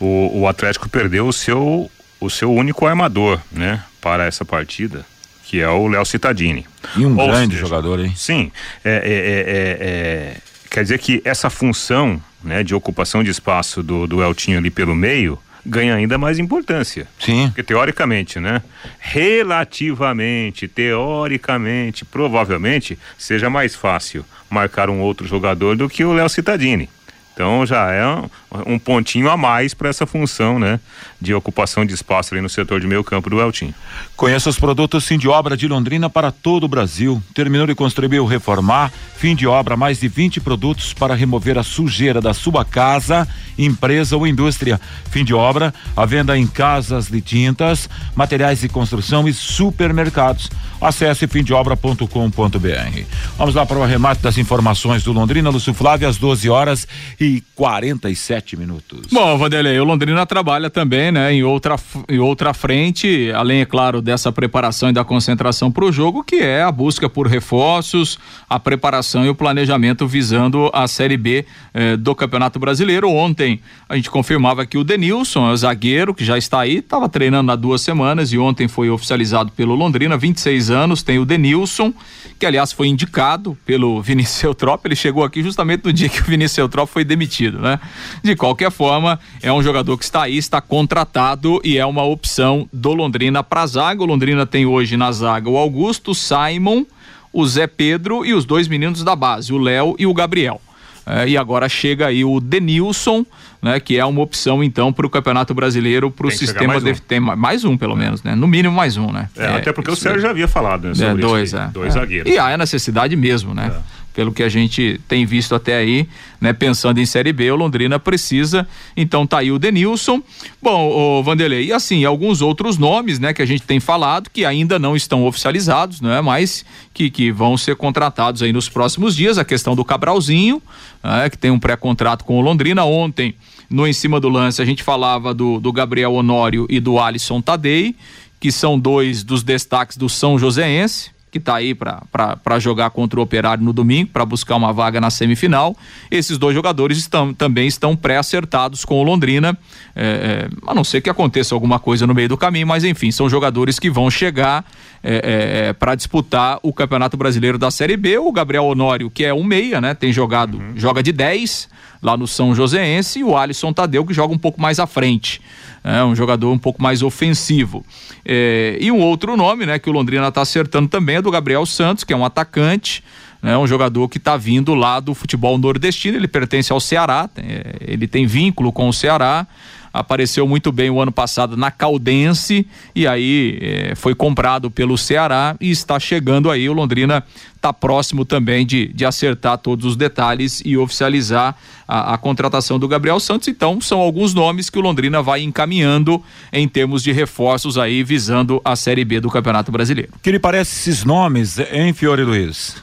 [0.00, 1.90] O, o Atlético perdeu o seu,
[2.20, 5.04] o seu único armador, né, para essa partida,
[5.44, 6.66] que é o Léo Cittadini.
[6.96, 8.12] E um Ou grande seja, jogador, hein?
[8.16, 8.50] Sim.
[8.84, 10.36] É, é, é, é,
[10.70, 14.94] quer dizer que essa função, né, de ocupação de espaço do, do Eltinho ali pelo
[14.94, 17.06] meio, ganha ainda mais importância.
[17.18, 17.46] Sim.
[17.48, 18.62] Porque teoricamente, né?
[18.98, 26.88] Relativamente, teoricamente, provavelmente seja mais fácil marcar um outro jogador do que o Léo Cittadini.
[27.34, 30.78] Então já é um, um pontinho a mais para essa função, né?
[31.20, 33.74] De ocupação de espaço ali no setor de meio campo do Eltim.
[34.16, 37.20] Conheça os produtos Fim de Obra de Londrina para todo o Brasil.
[37.34, 41.64] Terminou de construir ou reformar, fim de obra, mais de 20 produtos para remover a
[41.64, 43.26] sujeira da sua casa,
[43.58, 44.80] empresa ou indústria.
[45.10, 50.48] Fim de obra, a venda em casas de tintas, materiais de construção e supermercados.
[50.80, 53.02] Acesse fimdeobra.com.br.
[53.38, 56.86] Vamos lá para o arremate das informações do Londrina, Lúcio Flávio, às 12 horas
[57.18, 57.23] e
[57.54, 59.06] 47 minutos.
[59.12, 61.76] Bom, Vanderlei, o Londrina trabalha também, né, em outra,
[62.08, 66.36] em outra frente, além, é claro, dessa preparação e da concentração para o jogo, que
[66.36, 68.18] é a busca por reforços,
[68.48, 73.08] a preparação e o planejamento visando a Série B eh, do Campeonato Brasileiro.
[73.08, 77.52] Ontem a gente confirmava que o Denilson, o zagueiro, que já está aí, estava treinando
[77.52, 81.92] há duas semanas e ontem foi oficializado pelo Londrina, 26 anos, tem o Denilson,
[82.38, 86.24] que aliás foi indicado pelo Vinícius Eutrop, ele chegou aqui justamente no dia que o
[86.24, 87.78] Vinícius Eutrop foi demitido, né?
[88.22, 92.68] De qualquer forma, é um jogador que está aí, está contratado e é uma opção
[92.72, 94.02] do Londrina para zaga.
[94.02, 96.84] O Londrina tem hoje na zaga o Augusto, o Simon,
[97.32, 100.60] o Zé Pedro e os dois meninos da base, o Léo e o Gabriel.
[101.06, 103.26] É, e agora chega aí o Denilson,
[103.60, 106.90] né, que é uma opção então para o Campeonato Brasileiro, para o sistema mais de,
[106.92, 106.94] um.
[106.94, 108.34] tem mais um pelo menos, né?
[108.34, 109.28] No mínimo mais um, né?
[109.36, 111.94] É, é até porque o Sérgio já havia falado, né, é, dois, isso, é, dois
[111.94, 111.98] é.
[111.98, 112.32] zagueiros.
[112.32, 113.70] E há a necessidade mesmo, né?
[114.14, 116.08] É pelo que a gente tem visto até aí,
[116.40, 116.52] né?
[116.52, 120.22] Pensando em Série B, o Londrina precisa, então tá aí o Denilson.
[120.62, 124.44] Bom, o Vanderlei, e assim, alguns outros nomes, né, que a gente tem falado que
[124.44, 129.36] ainda não estão oficializados, né, mas que, que vão ser contratados aí nos próximos dias,
[129.36, 130.62] a questão do Cabralzinho,
[131.02, 133.34] né, que tem um pré-contrato com o Londrina ontem,
[133.68, 137.40] no Em Cima do Lance, a gente falava do, do Gabriel Honório e do Alisson
[137.40, 137.96] Tadei,
[138.38, 143.22] que são dois dos destaques do São Joséense, que está aí para jogar contra o
[143.24, 145.76] Operário no domingo, para buscar uma vaga na semifinal.
[146.08, 149.58] Esses dois jogadores estão, também estão pré-acertados com o Londrina,
[149.96, 153.10] é, é, a não ser que aconteça alguma coisa no meio do caminho, mas enfim,
[153.10, 154.64] são jogadores que vão chegar
[155.02, 158.16] é, é para disputar o Campeonato Brasileiro da Série B.
[158.18, 159.92] O Gabriel Honório, que é um meia, né?
[159.92, 160.72] Tem jogado, uhum.
[160.76, 161.68] joga de 10
[162.04, 165.40] lá no São Joséense, e o Alisson Tadeu, que joga um pouco mais à frente.
[165.82, 167.84] É um jogador um pouco mais ofensivo.
[168.24, 171.64] É, e um outro nome, né, que o Londrina está acertando também é do Gabriel
[171.64, 173.02] Santos, que é um atacante,
[173.42, 176.18] né, um jogador que está vindo lá do futebol nordestino.
[176.18, 179.46] Ele pertence ao Ceará, é, ele tem vínculo com o Ceará
[179.94, 182.66] apareceu muito bem o ano passado na Caldense
[182.96, 186.68] e aí eh, foi comprado pelo Ceará e está chegando aí.
[186.68, 187.22] O Londrina
[187.54, 191.54] está próximo também de, de acertar todos os detalhes e oficializar
[191.86, 193.46] a, a, contratação do Gabriel Santos.
[193.46, 196.20] Então, são alguns nomes que o Londrina vai encaminhando
[196.52, 200.10] em termos de reforços aí, visando a Série B do Campeonato Brasileiro.
[200.16, 202.82] O que lhe parece esses nomes, hein, Fiore Luiz?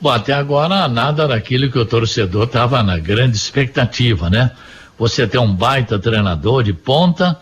[0.00, 4.50] Bom, até agora nada daquilo que o torcedor estava na grande expectativa, né?
[4.98, 7.38] Você tem um baita treinador de ponta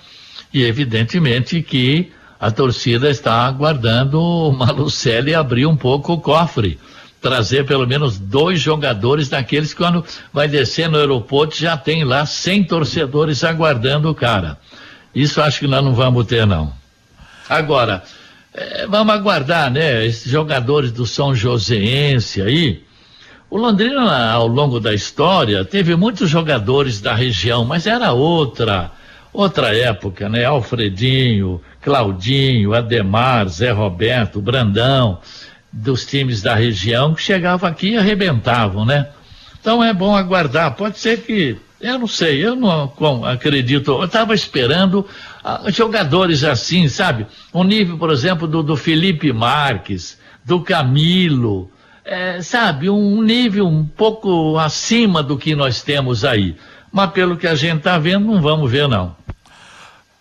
[0.53, 6.79] e evidentemente que a torcida está aguardando o Malucelli abrir um pouco o cofre,
[7.21, 12.27] trazer pelo menos dois jogadores daqueles que quando vai descer no aeroporto já tem lá
[12.27, 14.59] 100 torcedores aguardando o cara.
[15.15, 16.73] Isso acho que nós não vamos ter não.
[17.49, 18.03] Agora,
[18.53, 20.05] é, vamos aguardar, né?
[20.05, 22.83] Esses jogadores do São Joséense aí,
[23.55, 28.91] o Londrina, ao longo da história, teve muitos jogadores da região, mas era outra,
[29.33, 30.45] outra época, né?
[30.45, 35.21] Alfredinho, Claudinho, Ademar, Zé Roberto, Brandão,
[35.73, 39.11] dos times da região que chegavam aqui e arrebentavam, né?
[39.61, 40.75] Então é bom aguardar.
[40.75, 42.93] Pode ser que, eu não sei, eu não
[43.25, 43.93] acredito.
[43.93, 45.07] Eu estava esperando
[45.45, 47.25] uh, jogadores assim, sabe?
[47.53, 51.71] O nível, por exemplo, do, do Felipe Marques, do Camilo,
[52.05, 56.57] é, sabe, um nível um pouco acima do que nós temos aí.
[56.93, 59.17] Mas pelo que a gente está vendo, não vamos ver, não.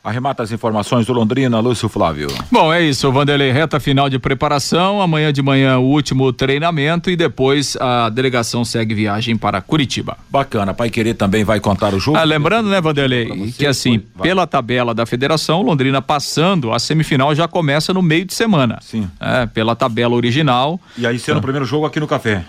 [0.03, 2.27] Arremata as informações do Londrina, Lúcio Flávio.
[2.51, 7.15] Bom, é isso, Vanderlei, reta final de preparação, amanhã de manhã o último treinamento e
[7.15, 10.17] depois a delegação segue viagem para Curitiba.
[10.29, 12.17] Bacana, Pai Querer também vai contar o jogo.
[12.17, 17.47] Ah, lembrando, né, Vanderlei, que assim, pela tabela da federação, Londrina passando, a semifinal já
[17.47, 18.79] começa no meio de semana.
[18.81, 19.09] Sim.
[19.21, 20.81] É, pela tabela original.
[20.97, 22.43] E aí sendo o primeiro jogo aqui no Café.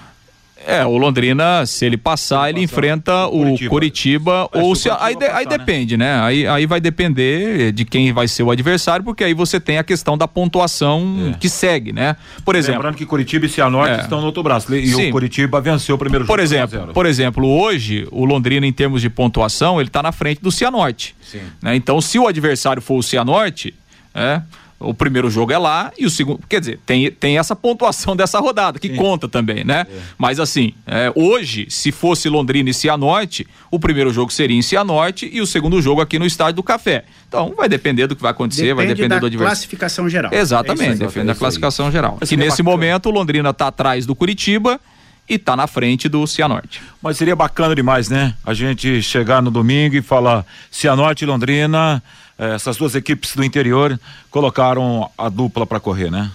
[0.67, 4.89] É, o Londrina, se ele passar, ele, ele enfrenta o Curitiba, Curitiba ou se.
[4.91, 5.59] Aí, passar, aí né?
[5.59, 6.21] depende, né?
[6.21, 9.85] Aí, aí vai depender de quem vai ser o adversário, porque aí você tem a
[9.85, 11.39] questão da pontuação é.
[11.39, 12.17] que segue, né?
[12.45, 12.81] Por exemplo.
[12.81, 14.03] Lembrando que Curitiba e Cianorte é.
[14.03, 14.75] estão no outro braço.
[14.75, 15.09] E Sim.
[15.09, 16.43] o Curitiba venceu o primeiro por jogo.
[16.43, 20.51] Exemplo, por exemplo, hoje, o Londrina, em termos de pontuação, ele está na frente do
[20.51, 21.15] Cianorte.
[21.23, 21.43] Sim.
[21.63, 21.77] Né?
[21.77, 23.75] Então, se o adversário for o Cianorte,
[24.15, 24.41] é
[24.85, 26.41] o primeiro jogo é lá e o segundo.
[26.49, 28.97] Quer dizer, tem, tem essa pontuação dessa rodada, que Sim.
[28.97, 29.87] conta também, né?
[29.89, 29.99] É.
[30.19, 35.29] Mas assim, é, hoje, se fosse Londrina e Cianorte, o primeiro jogo seria em Cianorte
[35.33, 37.05] e o segundo jogo aqui no Estádio do Café.
[37.29, 39.47] Então, vai depender do que vai acontecer, depende vai depender do adversário.
[39.47, 40.33] classificação geral.
[40.33, 42.19] Exatamente, é depende da classificação geral.
[42.19, 42.71] Que nesse bacana.
[42.71, 44.81] momento o Londrina está atrás do Curitiba
[45.29, 46.83] e está na frente do Cianorte.
[47.03, 48.35] Mas seria bacana demais, né?
[48.45, 52.03] A gente chegar no domingo e falar Cianorte e Londrina é,
[52.39, 53.99] essas duas equipes do interior
[54.31, 56.31] colocaram a dupla para correr, né?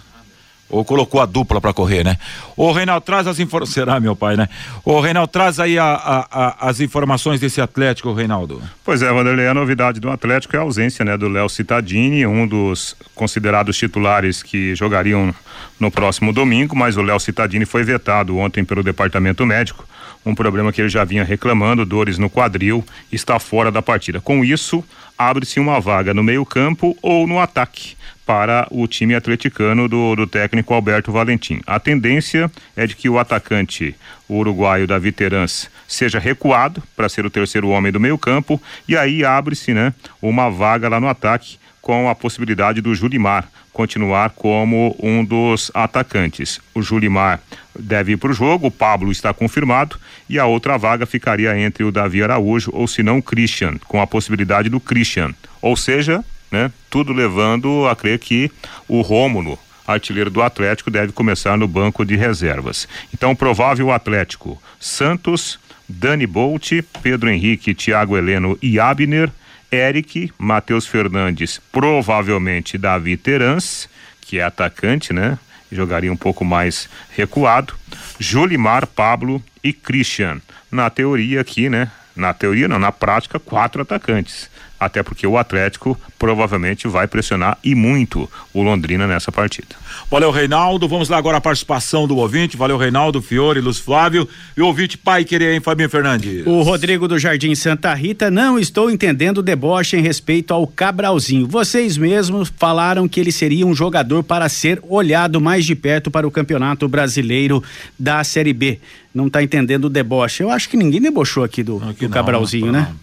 [0.69, 2.15] Ou colocou a dupla para correr, né?
[2.55, 3.73] O Reinaldo traz as informações.
[3.73, 4.47] Será, meu pai, né?
[4.85, 8.61] O Reinaldo traz aí a, a, a, as informações desse Atlético, Reinaldo.
[8.85, 12.47] Pois é, Vanderlei, a novidade do Atlético é a ausência, né, do Léo Cittadini, um
[12.47, 15.33] dos considerados titulares que jogariam
[15.79, 19.87] no próximo domingo, mas o Léo Cittadini foi vetado ontem pelo departamento médico.
[20.25, 24.19] Um problema que ele já vinha reclamando, dores no quadril, está fora da partida.
[24.19, 24.83] Com isso,
[25.19, 30.73] abre-se uma vaga no meio-campo ou no ataque para o time atleticano do, do técnico
[30.73, 31.59] Alberto Valentim.
[31.67, 33.93] A tendência é de que o atacante
[34.29, 39.25] o uruguaio Davi Terans seja recuado para ser o terceiro homem do meio-campo e aí
[39.25, 41.58] abre-se, né, uma vaga lá no ataque
[41.89, 46.59] com a possibilidade do Julimar continuar como um dos atacantes.
[46.75, 47.41] O Julimar
[47.79, 49.97] deve ir para o jogo, o Pablo está confirmado
[50.29, 53.99] e a outra vaga ficaria entre o Davi Araújo ou se não o Christian, com
[53.99, 55.33] a possibilidade do Christian.
[55.63, 58.51] Ou seja, né, tudo levando a crer que
[58.87, 62.87] o Rômulo, artilheiro do Atlético, deve começar no banco de reservas.
[63.11, 66.71] Então, provável Atlético: Santos, Dani Bolt,
[67.01, 69.31] Pedro Henrique, Thiago Heleno e Abner,
[69.71, 73.87] Eric, Matheus Fernandes, provavelmente Davi Terans,
[74.21, 75.37] que é atacante, né?
[75.71, 77.75] Jogaria um pouco mais recuado.
[78.19, 80.41] Julimar, Pablo e Christian.
[80.71, 81.91] Na teoria aqui, né?
[82.15, 84.49] Na teoria não, na prática, quatro atacantes.
[84.79, 89.75] Até porque o Atlético provavelmente vai pressionar e muito o Londrina nessa partida.
[90.09, 90.87] Valeu, Reinaldo.
[90.87, 92.57] Vamos lá agora a participação do ouvinte.
[92.57, 94.27] Valeu, Reinaldo, Fiore, Luz Flávio.
[94.55, 96.45] E o ouvinte pai querer, hein, Fabinho Fernandes?
[96.45, 101.47] O Rodrigo do Jardim Santa Rita, não estou entendendo o deboche em respeito ao Cabralzinho.
[101.47, 106.27] Vocês mesmos falaram que ele seria um jogador para ser olhado mais de perto para
[106.27, 107.63] o Campeonato Brasileiro
[107.97, 108.79] da Série B.
[109.13, 110.43] Não está entendendo o deboche.
[110.43, 112.93] Eu acho que ninguém debochou aqui do, aqui do não, Cabralzinho, não, né?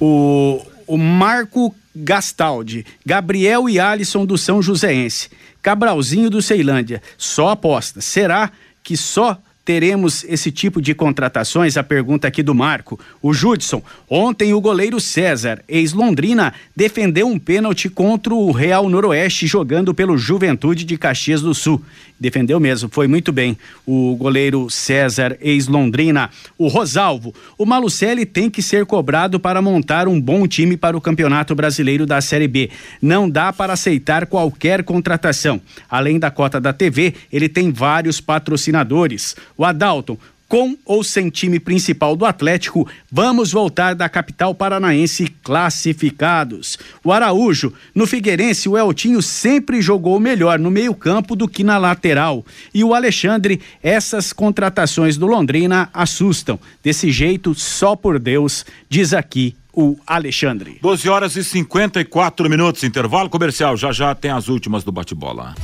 [0.00, 5.30] O, o Marco Gastaldi, Gabriel e Alisson do São Joséense,
[5.62, 7.00] Cabralzinho do Ceilândia.
[7.16, 8.00] Só aposta.
[8.00, 8.50] Será
[8.82, 11.76] que só teremos esse tipo de contratações?
[11.76, 12.98] A pergunta aqui do Marco.
[13.22, 19.94] O Judson, ontem o goleiro César, ex-Londrina, defendeu um pênalti contra o Real Noroeste jogando
[19.94, 21.80] pelo Juventude de Caxias do Sul.
[22.20, 23.56] Defendeu mesmo, foi muito bem.
[23.86, 26.28] O goleiro César, ex-Londrina.
[26.58, 31.00] O Rosalvo, o Malucelli tem que ser cobrado para montar um bom time para o
[31.00, 32.68] Campeonato Brasileiro da Série B.
[33.00, 35.62] Não dá para aceitar qualquer contratação.
[35.88, 39.34] Além da cota da TV, ele tem vários patrocinadores.
[39.60, 40.16] O Adalton,
[40.48, 46.78] com ou sem time principal do Atlético, vamos voltar da capital paranaense classificados.
[47.04, 52.42] O Araújo, no Figueirense, o Eltinho sempre jogou melhor no meio-campo do que na lateral.
[52.72, 56.58] E o Alexandre, essas contratações do Londrina assustam.
[56.82, 60.78] Desse jeito, só por Deus, diz aqui o Alexandre.
[60.80, 63.76] 12 horas e 54 minutos, intervalo comercial.
[63.76, 65.54] Já já tem as últimas do bate-bola.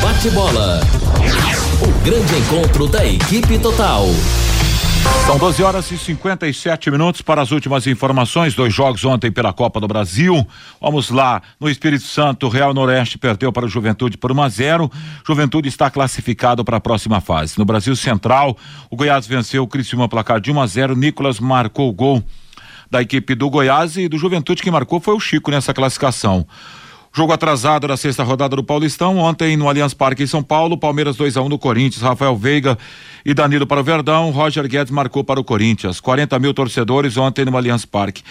[0.00, 0.80] Bate-bola.
[2.04, 4.04] Grande encontro da equipe total.
[5.24, 8.54] São 12 horas e 57 minutos para as últimas informações.
[8.54, 10.46] Dois jogos ontem pela Copa do Brasil.
[10.78, 11.40] Vamos lá.
[11.58, 14.92] No Espírito Santo, Real Noroeste perdeu para o Juventude por 1 a 0.
[15.26, 17.58] Juventude está classificado para a próxima fase.
[17.58, 18.54] No Brasil Central,
[18.90, 20.94] o Goiás venceu o Criciúma placar de 1 a 0.
[20.94, 22.22] Nicolas marcou o gol
[22.90, 26.46] da equipe do Goiás e do Juventude que marcou foi o Chico nessa classificação.
[27.16, 29.18] Jogo atrasado da sexta rodada do Paulistão.
[29.18, 32.02] Ontem no Allianz Parque em São Paulo, Palmeiras 2 a 1 um no Corinthians.
[32.02, 32.76] Rafael Veiga
[33.24, 34.30] e Danilo para o Verdão.
[34.30, 36.00] Roger Guedes marcou para o Corinthians.
[36.00, 38.24] 40 mil torcedores ontem no Allianz Parque.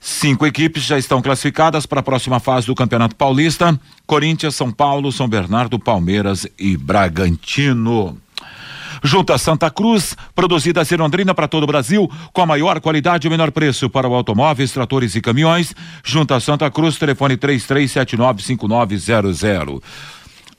[0.00, 5.12] Cinco equipes já estão classificadas para a próxima fase do Campeonato Paulista: Corinthians, São Paulo,
[5.12, 8.23] São Bernardo, Palmeiras e Bragantino.
[9.06, 13.28] Junta Santa Cruz, produzida em Londrina para todo o Brasil, com a maior qualidade e
[13.28, 15.74] o menor preço para o automóveis, tratores e caminhões.
[16.02, 19.82] Junta Santa Cruz, telefone 33795900.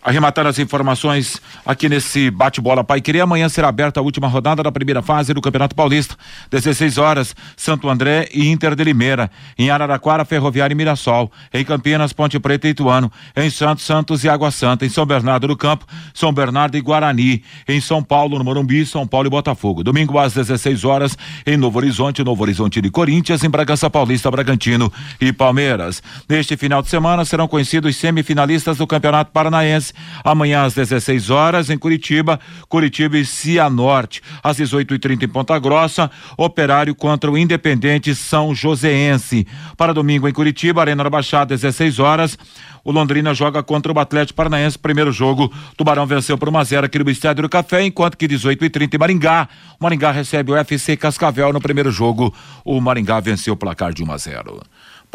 [0.05, 4.71] Arrematando as informações aqui nesse bate-bola Pai Querer, amanhã será aberta a última rodada da
[4.71, 6.15] primeira fase do Campeonato Paulista.
[6.51, 9.31] 16 horas, Santo André e Inter de Limeira.
[9.57, 11.31] Em Araraquara, Ferroviária e Mirassol.
[11.51, 13.11] Em Campinas, Ponte Preta e Ituano.
[13.35, 14.85] Em Santos, Santos e Água Santa.
[14.85, 17.43] Em São Bernardo do Campo, São Bernardo e Guarani.
[17.67, 19.83] Em São Paulo, no Morumbi, São Paulo e Botafogo.
[19.83, 24.93] Domingo às 16 horas, em Novo Horizonte, Novo Horizonte de Corinthians, em Bragança Paulista, Bragantino
[25.19, 26.03] e Palmeiras.
[26.29, 29.94] Neste final de semana serão conhecidos os semifinalistas do Campeonato Paranaense.
[30.23, 34.21] Amanhã às 16 horas em Curitiba, Curitiba e Cianorte.
[34.43, 39.47] Às 18h30 em Ponta Grossa, Operário contra o Independente São Joséense.
[39.77, 42.37] Para domingo em Curitiba, Arena da Baixada, 16 horas.
[42.85, 44.77] O Londrina joga contra o Atlético Paranaense.
[44.77, 48.27] Primeiro jogo, Tubarão venceu por 1 a 0 aqui no Estádio do Café, enquanto que
[48.27, 49.49] 18 e 30 em Maringá.
[49.79, 52.31] O Maringá recebe o FC Cascavel no primeiro jogo.
[52.63, 54.61] O Maringá venceu o placar de 1 a 0.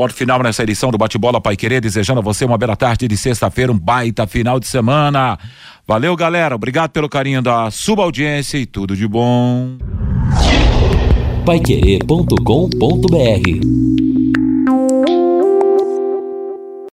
[0.00, 3.18] Ponto final nessa edição do Bate-Bola Pai Querer, desejando a você uma bela tarde de
[3.18, 5.38] sexta-feira, um baita final de semana.
[5.86, 6.54] Valeu, galera.
[6.54, 9.76] Obrigado pelo carinho da sua audiência e tudo de bom.
[11.44, 14.09] Paiquerê.com.br